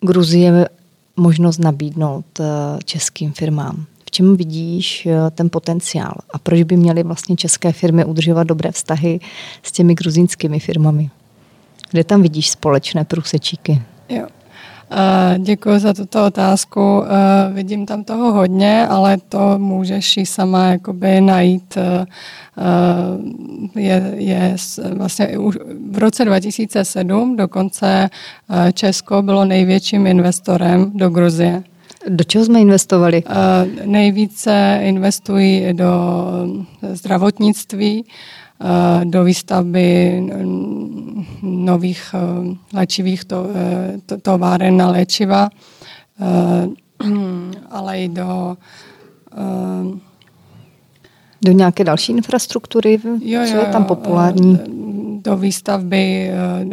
[0.00, 0.68] Gruzie
[1.16, 2.44] možnost nabídnout eh,
[2.84, 3.86] českým firmám?
[4.06, 6.14] V čem vidíš ten potenciál?
[6.30, 9.20] A proč by měly vlastně české firmy udržovat dobré vztahy
[9.62, 11.10] s těmi gruzínskými firmami?
[11.90, 13.82] Kde tam vidíš společné průsečíky?
[14.08, 14.26] Jo.
[15.38, 17.02] Děkuji za tuto otázku.
[17.52, 21.78] Vidím tam toho hodně, ale to můžeš i sama jakoby najít.
[23.76, 24.56] Je, je
[24.94, 25.58] vlastně už
[25.90, 28.10] v roce 2007 dokonce
[28.72, 31.62] Česko bylo největším investorem do Gruzie.
[32.08, 33.22] Do čeho jsme investovali?
[33.84, 35.90] Nejvíce investují do
[36.92, 38.43] zdravotnictví, Eh,
[39.04, 40.20] do výstavby
[41.42, 45.48] nových eh, léčivých to, eh, továren na léčiva,
[47.70, 48.56] ale i do
[51.42, 54.58] do nějaké další infrastruktury, jo, jo, co je tam populární?
[55.24, 56.30] Do výstavby,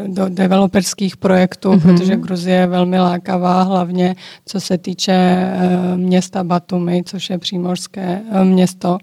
[0.07, 1.81] do developerských projektů, mm-hmm.
[1.81, 4.15] protože Gruzie je velmi lákavá, hlavně
[4.45, 5.47] co se týče
[5.95, 8.97] města Batumi, což je přímořské město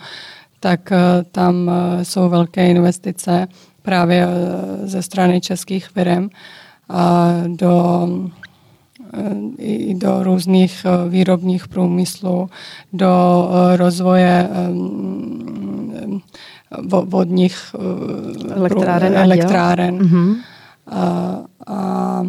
[0.60, 3.48] tak eh, tam eh, jsou velké investice
[3.82, 6.28] právě eh, ze strany českých firm
[7.46, 8.08] do,
[9.58, 12.50] i do různých výrobních průmyslů,
[12.92, 14.48] do rozvoje
[17.04, 17.74] vodních
[18.54, 19.16] elektráren.
[19.16, 19.98] elektráren.
[19.98, 20.36] Mm-hmm.
[20.86, 21.36] A,
[21.66, 22.22] a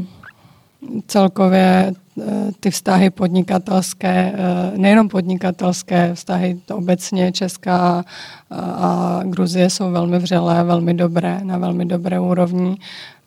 [1.09, 8.05] celkově Eh, ty vztahy podnikatelské, eh, nejenom podnikatelské vztahy, to obecně Česká
[8.51, 12.77] a Gruzie jsou velmi vřelé, velmi dobré, na velmi dobré úrovni.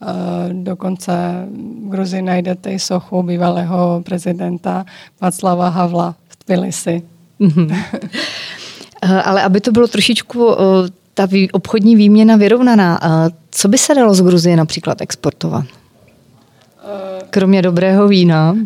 [0.02, 0.06] Eh,
[0.52, 1.12] dokonce
[1.86, 4.84] v Gruzii najdete i sochu bývalého prezidenta
[5.20, 7.02] Václava Havla v Tbilisi.
[7.38, 7.68] Mhm.
[9.24, 10.56] Ale aby to bylo trošičku
[11.14, 13.00] ta obchodní výměna vyrovnaná,
[13.50, 15.64] co by se dalo z Gruzie například exportovat?
[17.32, 18.56] Kromě dobrého vína.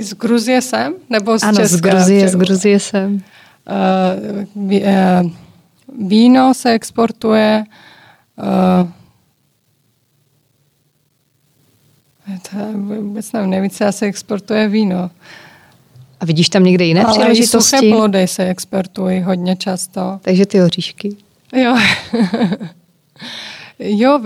[0.00, 0.94] Z Gruzie jsem?
[1.10, 1.76] Nebo z ano, Česka?
[1.76, 3.22] z Gruzie, z Gruzie jsem.
[4.54, 5.30] Uh, uh,
[6.08, 7.64] víno se exportuje.
[8.82, 8.88] Uh,
[12.50, 12.56] to
[13.00, 15.10] vůbec nevím, nejvíce se exportuje víno.
[16.20, 17.76] A vidíš tam někde jiné Ale příležitosti?
[17.76, 20.18] Ale suché plody se exportují hodně často.
[20.22, 21.16] Takže ty oříšky.
[21.52, 21.76] Jo.
[23.78, 24.20] Jo,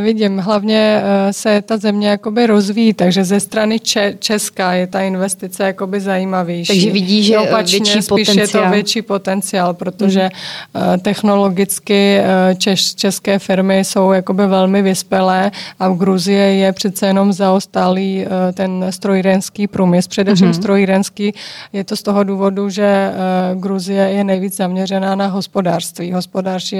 [0.00, 0.38] vidím.
[0.38, 3.80] Hlavně eh, se ta země jakoby rozvíjí, takže ze strany
[4.18, 6.72] Česka je ta investice jakoby zajímavější.
[6.72, 8.64] Takže vidíš, že Opačně, větší spíš potenciál.
[8.64, 10.30] je to větší potenciál, protože
[10.74, 11.00] hmm.
[11.00, 17.32] technologicky eh, češ, české firmy jsou jakoby velmi vyspělé a v Gruzii je přece jenom
[17.32, 20.54] zaostalý ten strojírenský průmysl, především hmm.
[20.54, 21.34] strojírenský.
[21.72, 23.12] Je to z toho důvodu, že
[23.54, 26.12] Gruzie je nejvíc zaměřená na hospodářství.
[26.12, 26.78] Hospodářství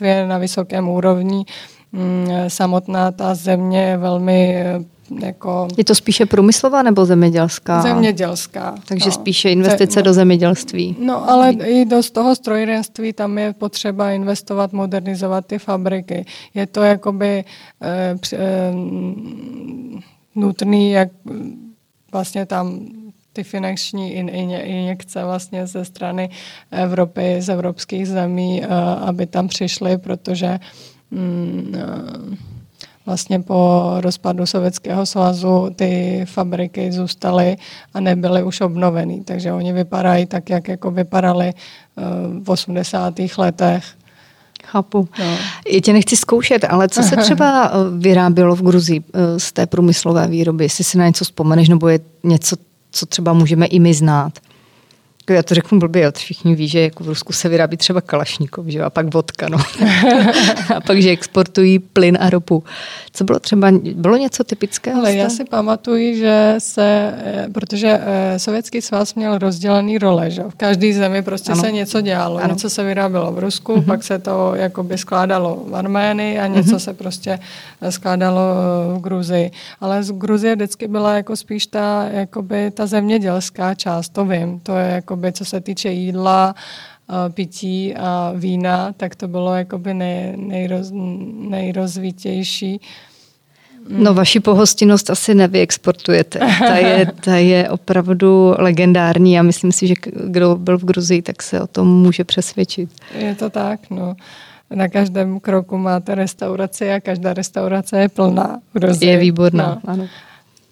[0.00, 1.44] je na vysokém úrovni,
[2.48, 4.84] samotná ta země je velmi eh,
[5.26, 5.68] jako...
[5.76, 7.82] Je to spíše průmyslová nebo zemědělská?
[7.82, 8.74] Zemědělská.
[8.88, 9.12] Takže no.
[9.12, 10.96] spíše investice no, do zemědělství.
[11.00, 16.24] No ale i do z toho strojírenství tam je potřeba investovat, modernizovat ty fabriky.
[16.54, 17.44] Je to jakoby
[17.82, 18.72] eh, eh,
[20.34, 21.08] nutný, jak
[22.12, 22.80] vlastně tam
[23.32, 26.30] ty finanční injekce vlastně ze strany
[26.70, 28.66] Evropy, z evropských zemí, eh,
[29.00, 30.97] aby tam přišly, protože Mm,
[33.06, 37.56] vlastně po rozpadu Sovětského svazu ty fabriky zůstaly
[37.94, 39.22] a nebyly už obnoveny.
[39.24, 42.02] Takže oni vypadají tak, jak jako vypadaly eh,
[42.42, 43.14] v 80.
[43.38, 43.84] letech.
[44.64, 45.08] Chápu.
[45.18, 45.36] No.
[45.72, 49.04] Já tě nechci zkoušet, ale co se třeba eh, vyrábělo v Gruzii
[49.36, 50.64] z té průmyslové výroby?
[50.64, 52.56] Jestli si na něco vzpomeneš, nebo je něco,
[52.90, 54.32] co třeba můžeme i my znát?
[55.28, 58.66] Jako já to řeknu blbě, všichni ví, že jako v Rusku se vyrábí třeba kalašníkov,
[58.66, 58.82] že?
[58.82, 59.58] a pak vodka, no.
[60.76, 62.64] a pak, že exportují plyn a ropu.
[63.12, 65.00] Co bylo třeba, bylo něco typického?
[65.00, 70.42] Ale já si pamatuju, že se, eh, protože eh, Sovětský svaz měl rozdělený role, že
[70.42, 71.60] v každé zemi prostě ano.
[71.60, 72.48] se něco dělalo, ano.
[72.48, 73.84] něco se vyrábělo v Rusku, uh-huh.
[73.84, 76.78] pak se to jakoby skládalo v Arménii a něco uh-huh.
[76.78, 77.38] se prostě
[77.80, 78.40] eh, skládalo
[78.94, 79.50] v Gruzii.
[79.80, 84.76] Ale z Gruzie vždycky byla jako spíš ta, jakoby ta zemědělská část, to vím, to
[84.76, 86.54] je jako jakoby, co se týče jídla,
[87.34, 90.90] pití a vína, tak to bylo jakoby nej, nejroz,
[91.48, 92.80] nejrozvitější.
[93.88, 96.38] No vaši pohostinnost asi nevyexportujete.
[96.58, 99.94] Ta je, ta je opravdu legendární a myslím si, že
[100.26, 102.90] kdo byl v Gruzii, tak se o tom může přesvědčit.
[103.18, 104.14] Je to tak, no.
[104.70, 108.60] Na každém kroku máte restauraci a každá restaurace je plná.
[108.72, 109.10] Gruzii.
[109.10, 109.90] Je výborná, no.
[109.92, 110.06] ano.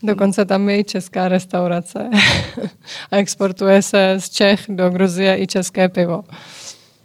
[0.03, 2.11] Dokonce tam je i česká restaurace.
[3.11, 6.25] a exportuje se z Čech do Gruzie i české pivo.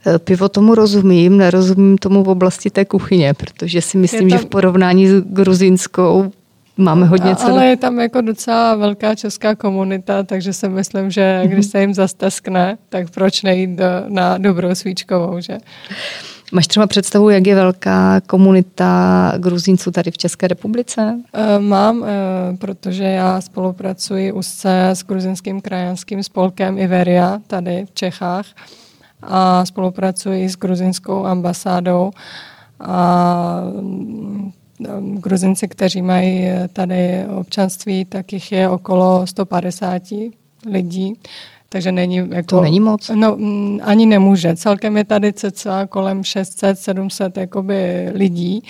[0.06, 4.38] Eh, pivo tomu rozumím, nerozumím tomu v oblasti té kuchyně, protože si myslím, tam...
[4.38, 6.32] že v porovnání s gruzinskou
[6.76, 7.52] máme hodně celé.
[7.52, 11.94] Ale je tam jako docela velká česká komunita, takže si myslím, že když se jim
[11.94, 15.58] zasteskne, tak proč nejít do, na dobrou svíčkovou, že?
[16.54, 21.18] Máš třeba představu, jak je velká komunita Gruzínců tady v České republice?
[21.32, 28.46] Eh, mám, eh, protože já spolupracuji úzce s gruzinským krajanským spolkem Iveria tady v Čechách
[29.22, 32.10] a spolupracuji s gruzinskou ambasádou
[32.80, 34.52] a mm,
[35.00, 40.02] Gruzinci, kteří mají tady občanství, tak jich je okolo 150
[40.66, 41.14] lidí.
[41.72, 42.56] Takže není jako...
[42.56, 43.10] To není moc?
[43.14, 44.56] No, mm, ani nemůže.
[44.56, 48.62] Celkem je tady cca kolem 600, 700 jakoby lidí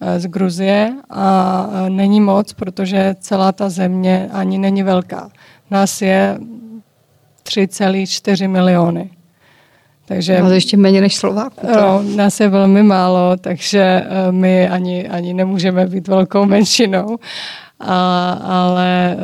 [0.00, 5.30] eh, z Gruzie a eh, není moc, protože celá ta země ani není velká.
[5.70, 6.38] Nás je
[7.44, 9.10] 3,4 miliony.
[10.06, 11.66] Takže, no, ještě méně než Slováků.
[11.76, 17.18] No, nás je velmi málo, takže eh, my ani, ani nemůžeme být velkou menšinou.
[17.82, 19.16] A, ale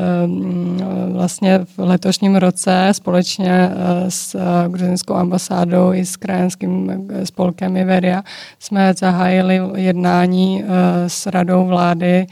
[1.12, 4.40] vlastně v letošním roce společně uh, s uh,
[4.72, 8.22] gruzinskou ambasádou i s krajenským spolkem Iveria
[8.58, 10.64] jsme zahájili jednání
[11.06, 12.26] s radou vlády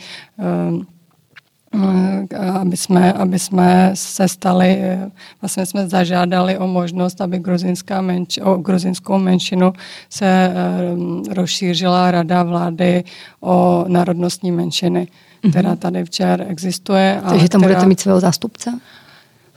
[2.61, 4.99] aby jsme, aby jsme se stali,
[5.43, 9.72] vlastně jsme zažádali o možnost, aby gruzinská menš, o gruzinskou menšinu
[10.11, 13.05] se eh, rozšířila rada vlády
[13.41, 15.09] o národnostní menšiny.
[15.51, 17.20] Která tady včer existuje.
[17.24, 18.80] A Takže tam která, budete mít svého zástupce?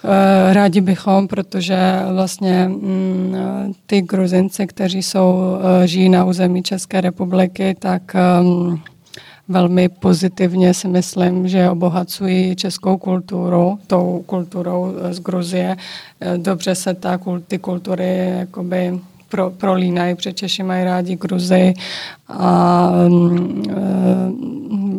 [0.03, 3.35] Eh, rádi bychom, protože vlastně mm,
[3.85, 8.81] ty gruzinci, kteří jsou, eh, žijí na území České republiky, tak um,
[9.47, 15.77] velmi pozitivně si myslím, že obohacují českou kulturu, tou kulturou z Gruzie.
[16.21, 21.73] Eh, dobře se ta, ty kultury jakoby pro, prolínají, protože Češi mají rádi Gruzi
[22.29, 23.09] a e,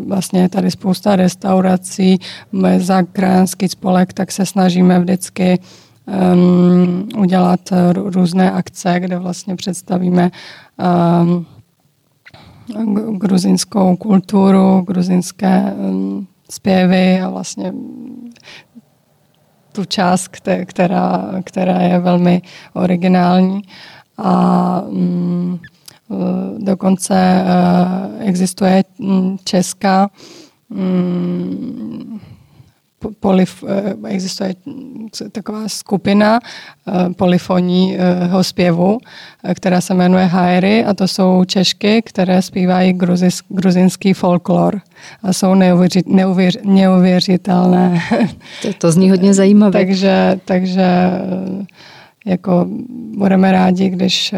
[0.06, 2.18] vlastně je tady spousta restaurací.
[2.78, 5.58] Za krajanský spolek tak se snažíme vždycky
[6.06, 7.60] um, udělat
[7.94, 10.30] různé akce, kde vlastně představíme
[11.22, 11.46] um,
[13.18, 17.72] gruzinskou kulturu, gruzinské um, zpěvy a vlastně
[19.72, 20.28] tu část,
[20.64, 22.42] která, která je velmi
[22.72, 23.62] originální.
[24.18, 25.60] A um,
[26.58, 30.10] dokonce uh, existuje mm, česká
[30.68, 32.20] um,
[33.20, 34.54] polif, eh, existuje
[35.32, 38.98] taková skupina eh, polifonního zpěvu,
[39.44, 44.80] eh, která se jmenuje Haery a to jsou Češky, které zpívají gruzis, gruzinský folklor
[45.22, 48.00] a jsou neuvěřit, neuvěř, neuvěřitelné.
[48.62, 49.72] To, to zní hodně zajímavé.
[49.78, 51.10] takže, takže
[52.26, 52.66] jako
[53.16, 54.34] budeme rádi, když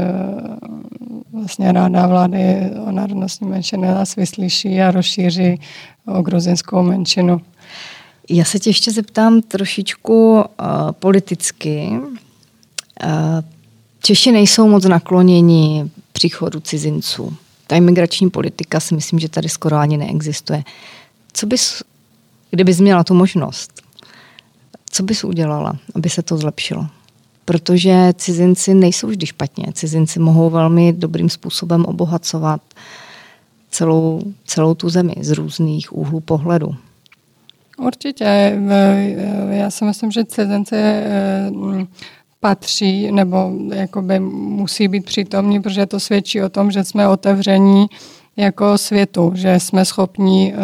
[1.32, 5.60] vlastně ráda vlády o národnostní menšiny nás vyslyší a rozšíří
[6.06, 7.40] o gruzinskou menšinu.
[8.30, 10.42] Já se tě ještě zeptám trošičku uh,
[10.92, 11.88] politicky.
[11.92, 13.08] Uh,
[14.02, 17.36] Češi nejsou moc nakloněni příchodu cizinců.
[17.66, 20.64] Ta imigrační politika si myslím, že tady skoro ani neexistuje.
[21.32, 21.82] Co bys,
[22.50, 23.82] kdybys měla tu možnost,
[24.90, 26.86] co bys udělala, aby se to zlepšilo?
[27.44, 29.66] Protože cizinci nejsou vždy špatně.
[29.72, 32.60] Cizinci mohou velmi dobrým způsobem obohacovat
[33.70, 36.74] celou, celou tu zemi z různých úhlů pohledu.
[37.78, 38.58] Určitě.
[39.50, 41.50] Já si myslím, že cizinci eh,
[42.40, 47.86] patří nebo jakoby musí být přítomní, protože to svědčí o tom, že jsme otevření
[48.36, 50.60] jako světu, že jsme schopni uh,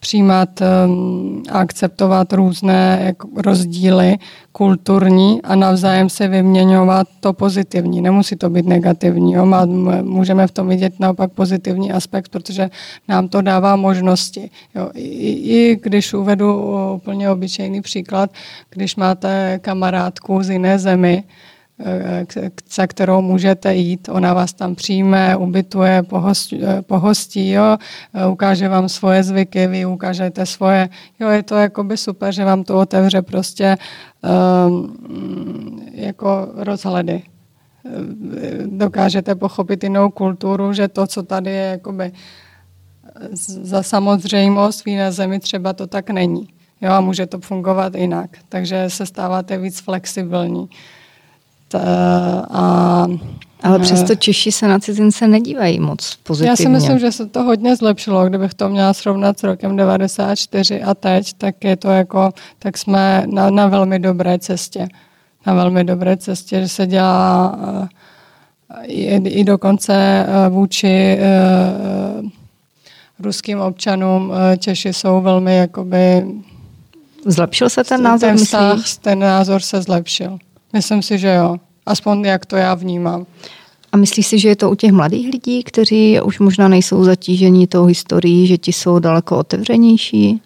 [0.00, 4.16] přijímat um, a akceptovat různé jako rozdíly
[4.52, 8.00] kulturní a navzájem se vyměňovat to pozitivní.
[8.00, 9.32] Nemusí to být negativní.
[9.32, 9.46] Jo?
[10.02, 12.70] Můžeme v tom vidět naopak pozitivní aspekt, protože
[13.08, 14.50] nám to dává možnosti.
[14.74, 14.90] Jo?
[14.94, 18.30] I, I když uvedu úplně obyčejný příklad,
[18.70, 21.24] když máte kamarádku z jiné zemi,
[22.70, 24.08] za kterou můžete jít.
[24.08, 27.76] Ona vás tam přijme, ubytuje, pohostí, pohostí jo,
[28.30, 30.88] ukáže vám svoje zvyky, vy ukážete svoje.
[31.20, 33.76] Jo, je to jakoby super, že vám to otevře prostě
[34.66, 37.22] um, jako rozhledy.
[38.66, 42.12] Dokážete pochopit jinou kulturu, že to, co tady je jakoby
[43.32, 46.48] za samozřejmost v jiné zemi, třeba to tak není.
[46.80, 48.30] Jo, a může to fungovat jinak.
[48.48, 50.68] Takže se stáváte víc flexibilní.
[51.68, 51.80] Ta,
[52.50, 53.06] a,
[53.62, 56.50] Ale přesto Češi se na cizince nedívají moc pozitivně.
[56.50, 58.28] Já si myslím, že se to hodně zlepšilo.
[58.28, 63.24] Kdybych to měla srovnat s rokem 94 a teď, tak je to jako, tak jsme
[63.26, 64.88] na, na velmi dobré cestě.
[65.46, 67.58] Na velmi dobré cestě, že se dělá
[68.82, 71.18] i, i dokonce eh, vůči
[73.18, 76.26] ruským občanům Češi jsou velmi jakoby
[77.26, 78.78] Zlepšil se ten názor, ten vztah?
[79.00, 80.38] Ten názor se zlepšil.
[80.72, 81.56] Myslím si, že jo.
[81.86, 83.26] Aspoň jak to já vnímám.
[83.92, 87.66] A myslíš si, že je to u těch mladých lidí, kteří už možná nejsou zatížení
[87.66, 90.42] tou historií, že ti jsou daleko otevřenější?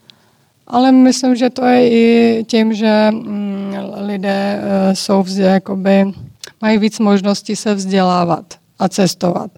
[0.66, 3.74] Ale myslím, že to je i tím, že mm,
[4.06, 6.12] lidé uh, jsou vzdě, jakoby,
[6.60, 8.44] mají víc možností se vzdělávat
[8.78, 9.50] a cestovat.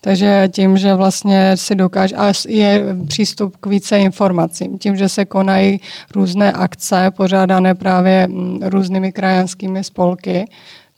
[0.00, 5.24] Takže tím, že vlastně si dokáže, a je přístup k více informacím, tím, že se
[5.24, 5.80] konají
[6.14, 10.44] různé akce pořádané právě mm, různými krajanskými spolky,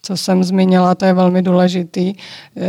[0.02, 2.14] co jsem zmínila, to je velmi důležitý,
[2.56, 2.62] eh,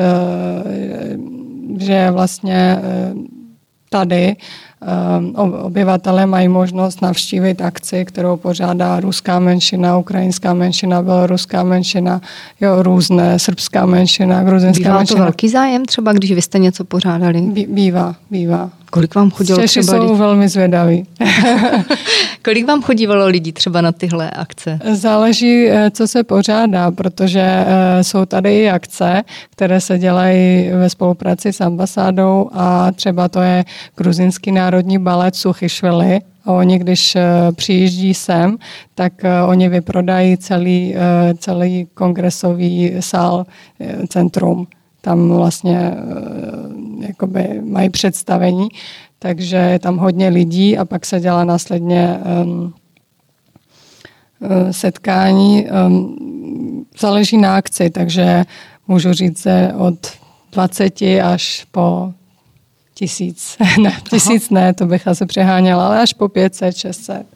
[1.79, 3.13] že vlastně eh,
[3.89, 4.35] tady
[5.63, 12.21] obyvatelé mají možnost navštívit akci, kterou pořádá ruská menšina, ukrajinská menšina, běloruská menšina,
[12.61, 15.17] jo, různé, srbská menšina, gruzinská Bývá menšina.
[15.17, 17.41] to velký zájem třeba, když vy jste něco pořádali?
[17.67, 18.69] Bývá, bývá.
[18.93, 19.97] Kolik vám chodilo Češi třeba?
[19.97, 21.05] jsou velmi zvědaví.
[22.45, 24.79] Kolik vám chodívalo lidí třeba na tyhle akce?
[24.91, 30.89] Záleží, eh, co se pořádá, protože eh, jsou tady i akce, které se dělají ve
[30.89, 33.65] spolupráci s ambasádou a třeba to je
[33.97, 37.21] gruzinský národní balet Suchyšvili, a oni, když eh,
[37.55, 38.57] přijíždí sem,
[38.95, 39.13] tak
[39.47, 40.95] oni vyprodají celý,
[41.37, 43.45] celý kongresový sál,
[44.09, 44.67] centrum
[45.01, 48.69] tam vlastně eh, jakoby mají představení,
[49.19, 52.73] takže je tam hodně lidí a pak se dělá následně um,
[54.71, 55.67] setkání.
[55.87, 58.43] Um, záleží na akci, takže
[58.87, 59.47] můžu říct
[59.77, 60.11] od
[60.51, 62.13] 20 až po
[62.93, 63.57] tisíc.
[63.81, 67.27] ne, tisíc ne, to bych asi přeháněla, ale až po 500, 600.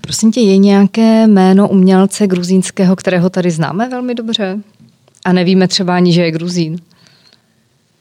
[0.00, 4.58] Prosím tě, je nějaké jméno umělce gruzínského, kterého tady známe velmi dobře?
[5.24, 6.76] A nevíme třeba ani, že je Gruzín.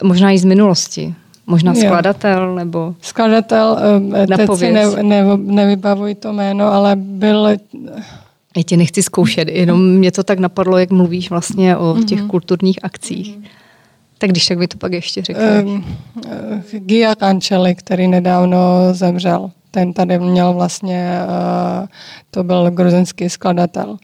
[0.04, 1.16] Možná i z minulosti.
[1.48, 1.82] Možná jo.
[1.82, 2.96] skladatel nebo...
[3.02, 3.78] Skladatel,
[4.24, 7.48] eh, teď si ne, ne, nevybavuji to jméno, ale byl...
[8.58, 12.28] Já tě nechci zkoušet, jenom mě to tak napadlo, jak mluvíš vlastně o těch mm-hmm.
[12.28, 13.38] kulturních akcích.
[14.18, 15.40] Tak když tak by to pak ještě řekl.
[15.66, 15.86] Um,
[16.26, 18.58] uh, Gia Kančeli, který nedávno
[18.92, 19.52] zemřel.
[19.72, 21.20] Ten tady měl vlastně,
[21.82, 21.88] uh,
[22.32, 23.98] to byl gruzinský skladatel.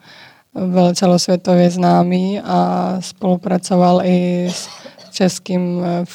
[0.68, 4.70] Byl celosvětově známý a spolupracoval i s
[5.11, 6.05] českým eh,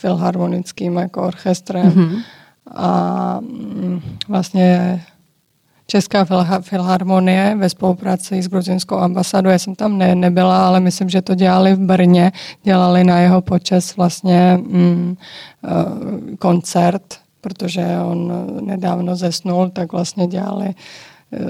[0.00, 1.90] filharmonickým jako orchestrem.
[1.90, 2.22] Mm-hmm.
[2.74, 5.02] A mm, vlastně
[5.86, 6.26] Česká
[6.60, 9.50] filharmonie ve spolupráci s gruzinskou ambasádou.
[9.50, 12.32] Já jsem tam ne, nebyla, ale myslím, že to dělali v Brně.
[12.62, 15.16] Dělali na jeho počes vlastně mm,
[15.62, 17.02] uh, koncert,
[17.40, 20.74] protože on nedávno zesnul, tak vlastně dělali,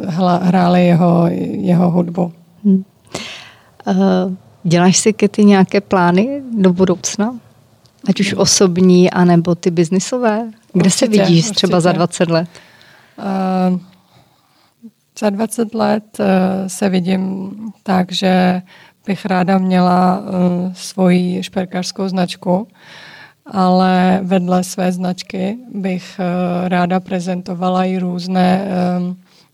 [0.06, 2.32] uh, hráli jeho, jeho hudbu.
[2.64, 2.84] Hmm.
[3.86, 3.94] Uh,
[4.66, 7.38] Děláš si, ty nějaké plány do budoucna?
[8.08, 10.50] Ať už osobní, anebo ty biznisové?
[10.72, 11.54] Kde určitě, se vidíš určitě.
[11.54, 12.48] třeba za 20 let?
[13.72, 13.78] Uh,
[15.18, 16.26] za 20 let uh,
[16.66, 17.52] se vidím
[17.82, 18.62] tak, že
[19.06, 20.26] bych ráda měla uh,
[20.72, 22.68] svoji šperkařskou značku,
[23.46, 28.68] ale vedle své značky bych uh, ráda prezentovala i různé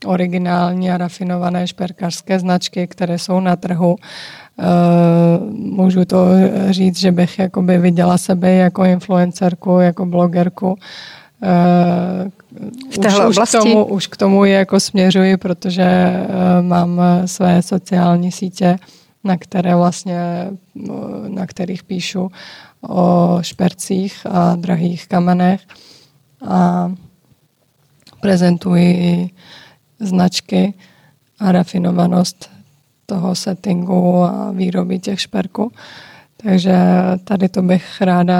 [0.05, 3.95] originální a rafinované šperkařské značky, které jsou na trhu
[5.53, 6.25] můžu to
[6.69, 10.77] říct, že bych jakoby viděla sebe jako influencerku, jako blogerku.
[11.41, 12.31] Uh,
[12.91, 13.57] v téhle už, oblasti?
[13.57, 18.77] Už k, tomu, už k tomu jako směřuji, protože uh, mám své sociální sítě,
[19.23, 20.47] na které vlastně,
[21.27, 22.31] na kterých píšu
[22.89, 25.61] o špercích a drahých kamenech
[26.47, 26.91] a
[28.21, 29.29] prezentuji
[29.99, 30.73] značky
[31.39, 32.49] a rafinovanost
[33.05, 35.71] toho settingu a výroby těch šperků.
[36.37, 36.75] Takže
[37.23, 38.39] tady to bych ráda,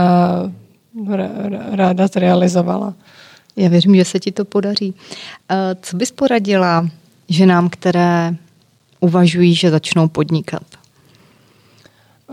[1.71, 2.93] ráda zrealizovala.
[3.55, 4.93] Já věřím, že se ti to podaří.
[5.49, 6.87] Eh, co bys poradila
[7.29, 8.35] ženám, které
[8.99, 10.63] uvažují, že začnou podnikat?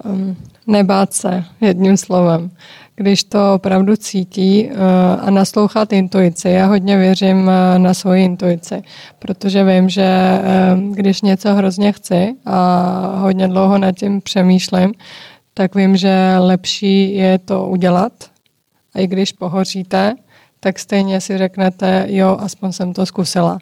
[0.05, 0.37] Um,
[0.67, 2.51] nebát se, jedním slovem.
[2.97, 4.77] Když to opravdu cítí uh,
[5.21, 6.49] a naslouchat intuici.
[6.49, 8.83] Já hodně věřím uh, na svoji intuici,
[9.19, 10.39] protože vím, že
[10.73, 14.95] uh, když něco hrozně chci a hodně dlouho nad tím přemýšlím,
[15.55, 18.13] tak vím, že lepší je to udělat.
[18.95, 20.15] A i když pohoříte,
[20.61, 23.59] tak stejně si řeknete, jo, aspoň jsem to zkusila.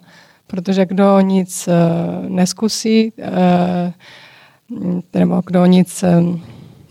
[0.47, 6.03] Protože kdo nic uh, neskusí, uh, nebo kdo nic...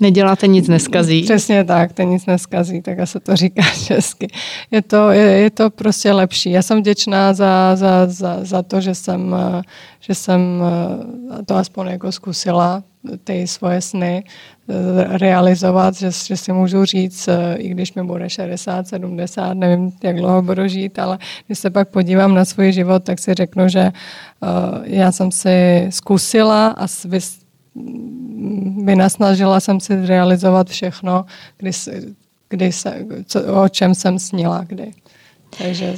[0.00, 1.22] Neděláte nic neskazí.
[1.22, 4.28] Přesně tak, ten nic neskazí, tak se to říká česky.
[4.70, 6.50] Je to, je, je to prostě lepší.
[6.50, 9.36] Já jsem vděčná za, za, za, za to, že jsem,
[10.00, 10.40] že jsem
[11.46, 12.82] to aspoň jako zkusila,
[13.24, 18.30] ty svoje sny eh, realizovat, že, že si můžu říct, eh, i když mi bude
[18.30, 23.04] 60, 70, nevím, jak dlouho budu žít, ale když se pak podívám na svůj život,
[23.04, 23.92] tak si řeknu, že
[24.84, 27.38] já jsem si zkusila a vys,
[28.84, 31.24] vynasnažila jsem si realizovat všechno,
[31.58, 31.70] kdy,
[32.48, 34.92] kdy se, co, o čem jsem snila, kdy.
[35.58, 35.94] Takže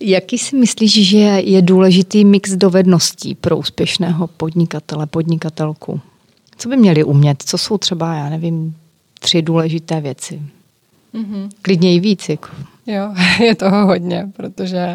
[0.00, 6.00] Jaký si myslíš, že je důležitý mix dovedností pro úspěšného podnikatele, podnikatelku?
[6.58, 7.42] Co by měli umět?
[7.42, 8.76] Co jsou třeba, já nevím,
[9.20, 10.42] tři důležité věci?
[11.14, 11.48] Mm-hmm.
[11.62, 12.28] Klidně i víc.
[12.28, 12.48] Jako.
[12.86, 13.14] Jo,
[13.44, 14.94] je toho hodně, protože uh,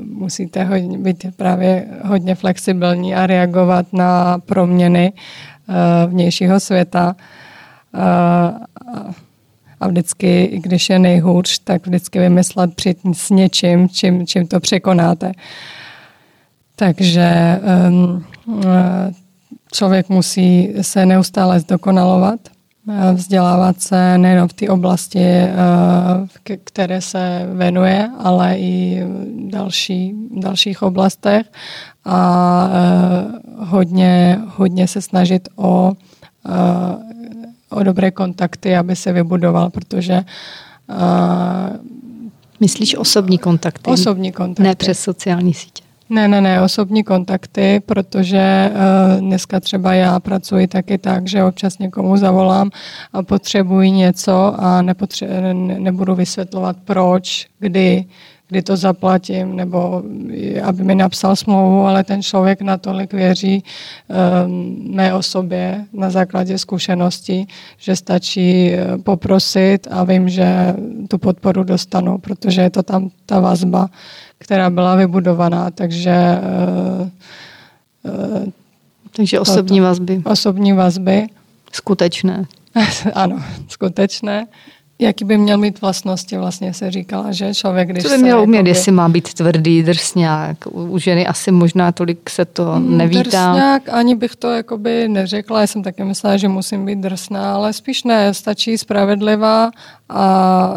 [0.00, 5.12] musíte hodně, být právě hodně flexibilní a reagovat na proměny
[5.68, 7.16] uh, vnějšího světa.
[7.94, 8.00] Uh,
[9.80, 14.60] a vždycky, i když je nejhůř, tak vždycky vymyslet přijít s něčím, čím, čím to
[14.60, 15.32] překonáte.
[16.76, 18.24] Takže um,
[19.72, 22.55] člověk musí se neustále zdokonalovat, eh,
[23.14, 30.82] vzdělávat se nejen v té oblasti, eh, které se venuje, ale i v další, dalších
[30.82, 31.46] oblastech
[32.04, 35.92] a eh, hodně, hodně se snažit o,
[37.70, 40.24] o dobré kontakty, aby se vybudoval, protože
[42.60, 43.90] Myslíš osobní kontakty?
[43.90, 44.62] Osobní kontakty.
[44.62, 45.85] Ne přes sociální sítě.
[46.10, 51.78] Ne, ne, ne, osobní kontakty, protože uh, dneska třeba já pracuji taky tak, že občas
[51.78, 52.70] někomu zavolám
[53.12, 58.04] a potřebuji něco a nepotře- ne, nebudu vysvětlovat proč, kdy,
[58.48, 60.02] kdy to zaplatím, nebo
[60.62, 63.64] aby mi napsal smlouvu, ale ten člověk natolik věří
[64.44, 67.46] um, mé osobě na základě zkušenosti,
[67.78, 70.74] že stačí eh, poprosit a vím, že
[71.08, 73.88] tu podporu dostanu, protože je to tam ta vazba,
[74.38, 76.38] která byla vybudovaná, takže
[77.00, 77.08] uh,
[79.16, 80.22] takže osobní vazby.
[80.24, 81.26] Osobní vazby.
[81.72, 82.44] Skutečné.
[83.14, 84.46] ano, skutečné
[84.98, 88.56] jaký by měl mít vlastnosti, vlastně se říkala, že člověk, když Co by měl umět,
[88.56, 88.70] jakoby...
[88.70, 90.56] jestli má být tvrdý, drsňák.
[90.70, 93.22] U ženy asi možná tolik se to hmm, nevítá.
[93.22, 97.72] Drsňák, ani bych to jakoby neřekla, já jsem taky myslela, že musím být drsná, ale
[97.72, 99.70] spíš ne, stačí spravedlivá
[100.08, 100.68] a...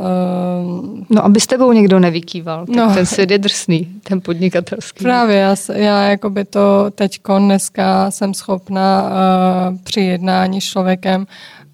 [0.61, 0.99] Uh...
[1.09, 2.93] No, aby s tebou někdo nevykýval, tak no.
[2.93, 5.03] ten svět je drsný, ten podnikatelský.
[5.03, 11.25] Právě, já, já jakoby to teďko dneska jsem schopna uh, při jednání s člověkem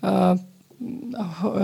[0.04, 0.40] uh,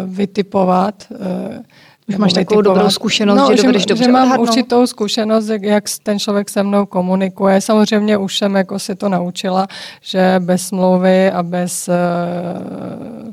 [0.05, 1.03] vytipovat.
[1.11, 1.63] Eh,
[2.07, 4.49] Už máš takovou dobrou zkušenost, no, že, že dobře že mám odhadnout.
[4.49, 7.61] určitou zkušenost, jak ten člověk se mnou komunikuje.
[7.61, 9.67] Samozřejmě už jsem jako si to naučila,
[10.01, 13.31] že bez smlouvy a bez uh,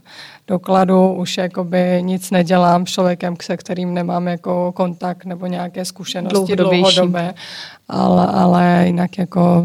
[0.49, 6.57] dokladu už jakoby nic nedělám s člověkem, se kterým nemám jako kontakt nebo nějaké zkušenosti
[6.57, 7.35] dlouhodobé.
[7.89, 9.64] Ale, ale jinak jako,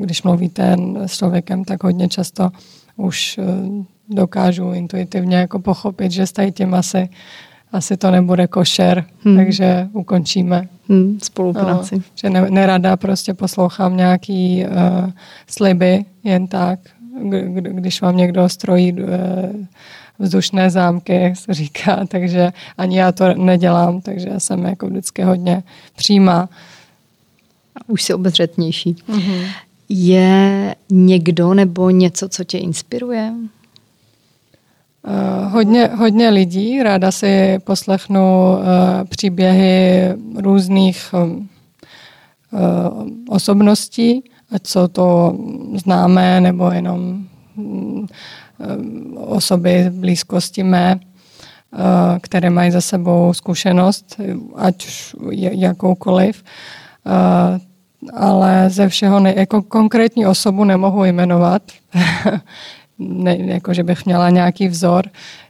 [0.00, 2.50] když mluvíte s člověkem, tak hodně často
[2.96, 3.40] už
[4.14, 7.08] dokážu intuitivně jako pochopit, že s tím asi,
[7.72, 9.36] asi to nebude košer, hmm.
[9.36, 11.96] takže ukončíme hmm, spolupráci.
[11.96, 15.10] No, že ne, nerada prostě poslouchám nějaký uh,
[15.46, 16.78] sliby jen tak,
[17.70, 19.08] když vám někdo strojí uh,
[20.18, 25.62] vzdušné zámky, se říká, takže ani já to nedělám, takže já jsem jako vždycky hodně
[25.96, 26.48] přímá.
[27.86, 28.94] Už si obezřetnější.
[28.94, 29.46] Mm-hmm.
[29.88, 33.32] Je někdo nebo něco, co tě inspiruje?
[35.08, 38.64] Uh, hodně, hodně lidí, ráda si poslechnu uh,
[39.08, 41.42] příběhy různých uh,
[43.28, 45.36] osobností, ať jsou to
[45.74, 47.24] známé nebo jenom
[49.16, 51.00] osoby v blízkosti mé,
[52.20, 54.20] které mají za sebou zkušenost,
[54.56, 54.88] ať
[55.50, 56.44] jakoukoliv.
[58.14, 61.62] Ale ze všeho, ne, jako konkrétní osobu nemohu jmenovat,
[62.98, 65.04] ne, jako že bych měla nějaký vzor.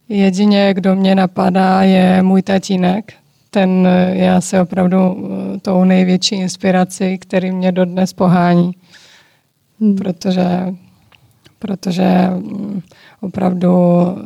[0.09, 3.13] Jedině, kdo mě napadá, je můj tatínek.
[3.51, 8.73] Ten je asi opravdu eh, tou největší inspirací, který mě dodnes pohání.
[9.81, 9.97] Hmm.
[9.97, 10.75] Protože
[11.59, 12.81] protože mm,
[13.21, 13.71] opravdu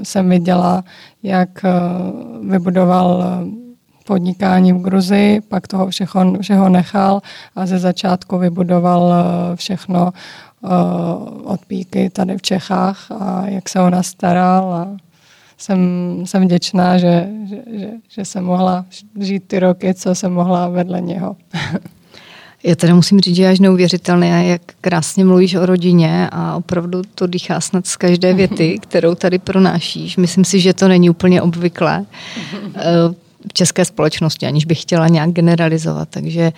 [0.02, 0.84] jsem viděla,
[1.22, 1.70] jak eh,
[2.48, 3.24] vybudoval
[4.06, 7.20] podnikání v Gruzii, pak toho všechno, všeho nechal
[7.56, 9.14] a ze začátku vybudoval
[9.54, 10.12] všechno
[11.44, 14.96] od píky tady v Čechách a jak se ona staral a
[15.58, 15.80] jsem,
[16.24, 18.84] jsem vděčná, že, že, že, že jsem mohla
[19.20, 21.36] žít ty roky, co jsem mohla vedle něho.
[22.64, 27.02] Já teda musím říct, že je až neuvěřitelné, jak krásně mluvíš o rodině a opravdu
[27.14, 30.16] to dýchá snad z každé věty, kterou tady pronášíš.
[30.16, 32.04] Myslím si, že to není úplně obvyklé
[32.74, 32.82] eh,
[33.48, 36.08] v české společnosti, aniž bych chtěla nějak generalizovat.
[36.08, 36.52] Takže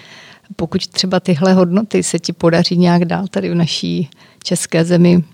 [0.56, 4.08] pokud třeba tyhle hodnoty se ti podaří nějak dál tady v naší
[4.42, 5.24] české zemi,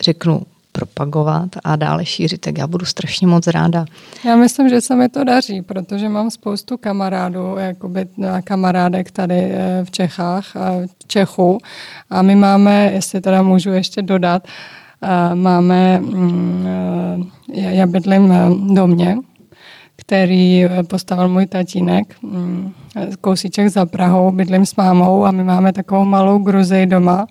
[0.00, 0.42] řeknu,
[0.72, 3.84] propagovat a dále šířit, tak já budu strašně moc ráda.
[4.24, 8.06] Já myslím, že se mi to daří, protože mám spoustu kamarádů, jakoby
[8.44, 10.54] kamarádek tady eh, v Čechách,
[10.86, 11.58] v Čechu
[12.10, 14.42] a my máme, jestli teda můžu ještě dodat,
[15.02, 19.16] eh, máme, mm, eh, já bydlím v domě,
[19.96, 22.72] který postavil můj tatínek, mm,
[23.20, 27.26] kousíček za Prahou, bydlím s mámou a my máme takovou malou Gruzii doma,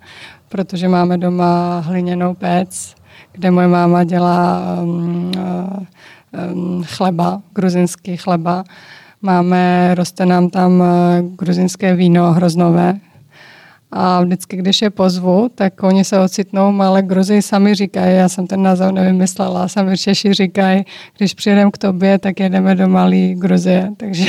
[0.50, 2.96] protože máme doma hliněnou pec,
[3.32, 5.32] kde moje máma dělá um,
[6.54, 8.64] um, chleba, gruzinský chleba.
[9.22, 10.88] Máme, roste nám tam uh,
[11.36, 13.00] gruzinské víno hroznové,
[13.97, 18.47] a vždycky, když je pozvu, tak oni se ocitnou, ale Gruzi sami říkají, já jsem
[18.47, 20.85] ten název nevymyslela, sami Češi říkají,
[21.17, 23.91] když přijedeme k tobě, tak jedeme do Malý Gruzie.
[23.97, 24.26] Takže,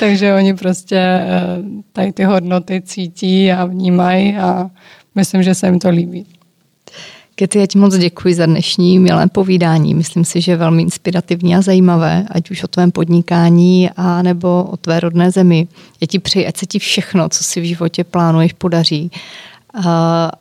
[0.00, 4.70] takže oni prostě uh, tady ty hodnoty cítí a vnímají a
[5.14, 6.26] myslím, že se jim to líbí.
[7.42, 9.94] Kety, já ti moc děkuji za dnešní milé povídání.
[9.94, 14.68] Myslím si, že je velmi inspirativní a zajímavé, ať už o tvém podnikání a nebo
[14.70, 15.68] o tvé rodné zemi.
[16.00, 19.10] Já ti přeji, ať se ti všechno, co si v životě plánuješ, podaří.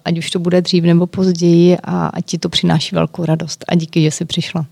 [0.05, 3.65] ať už to bude dřív nebo později a ať ti to přináší velkou radost.
[3.67, 4.65] A díky, že jsi přišla.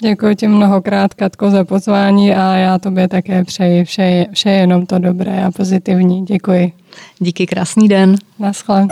[0.00, 4.98] Děkuji ti mnohokrát, Katko, za pozvání a já tobě také přeji vše, vše jenom to
[4.98, 6.24] dobré a pozitivní.
[6.24, 6.72] Děkuji.
[7.18, 8.16] Díky, krásný den.
[8.38, 8.86] Naschle.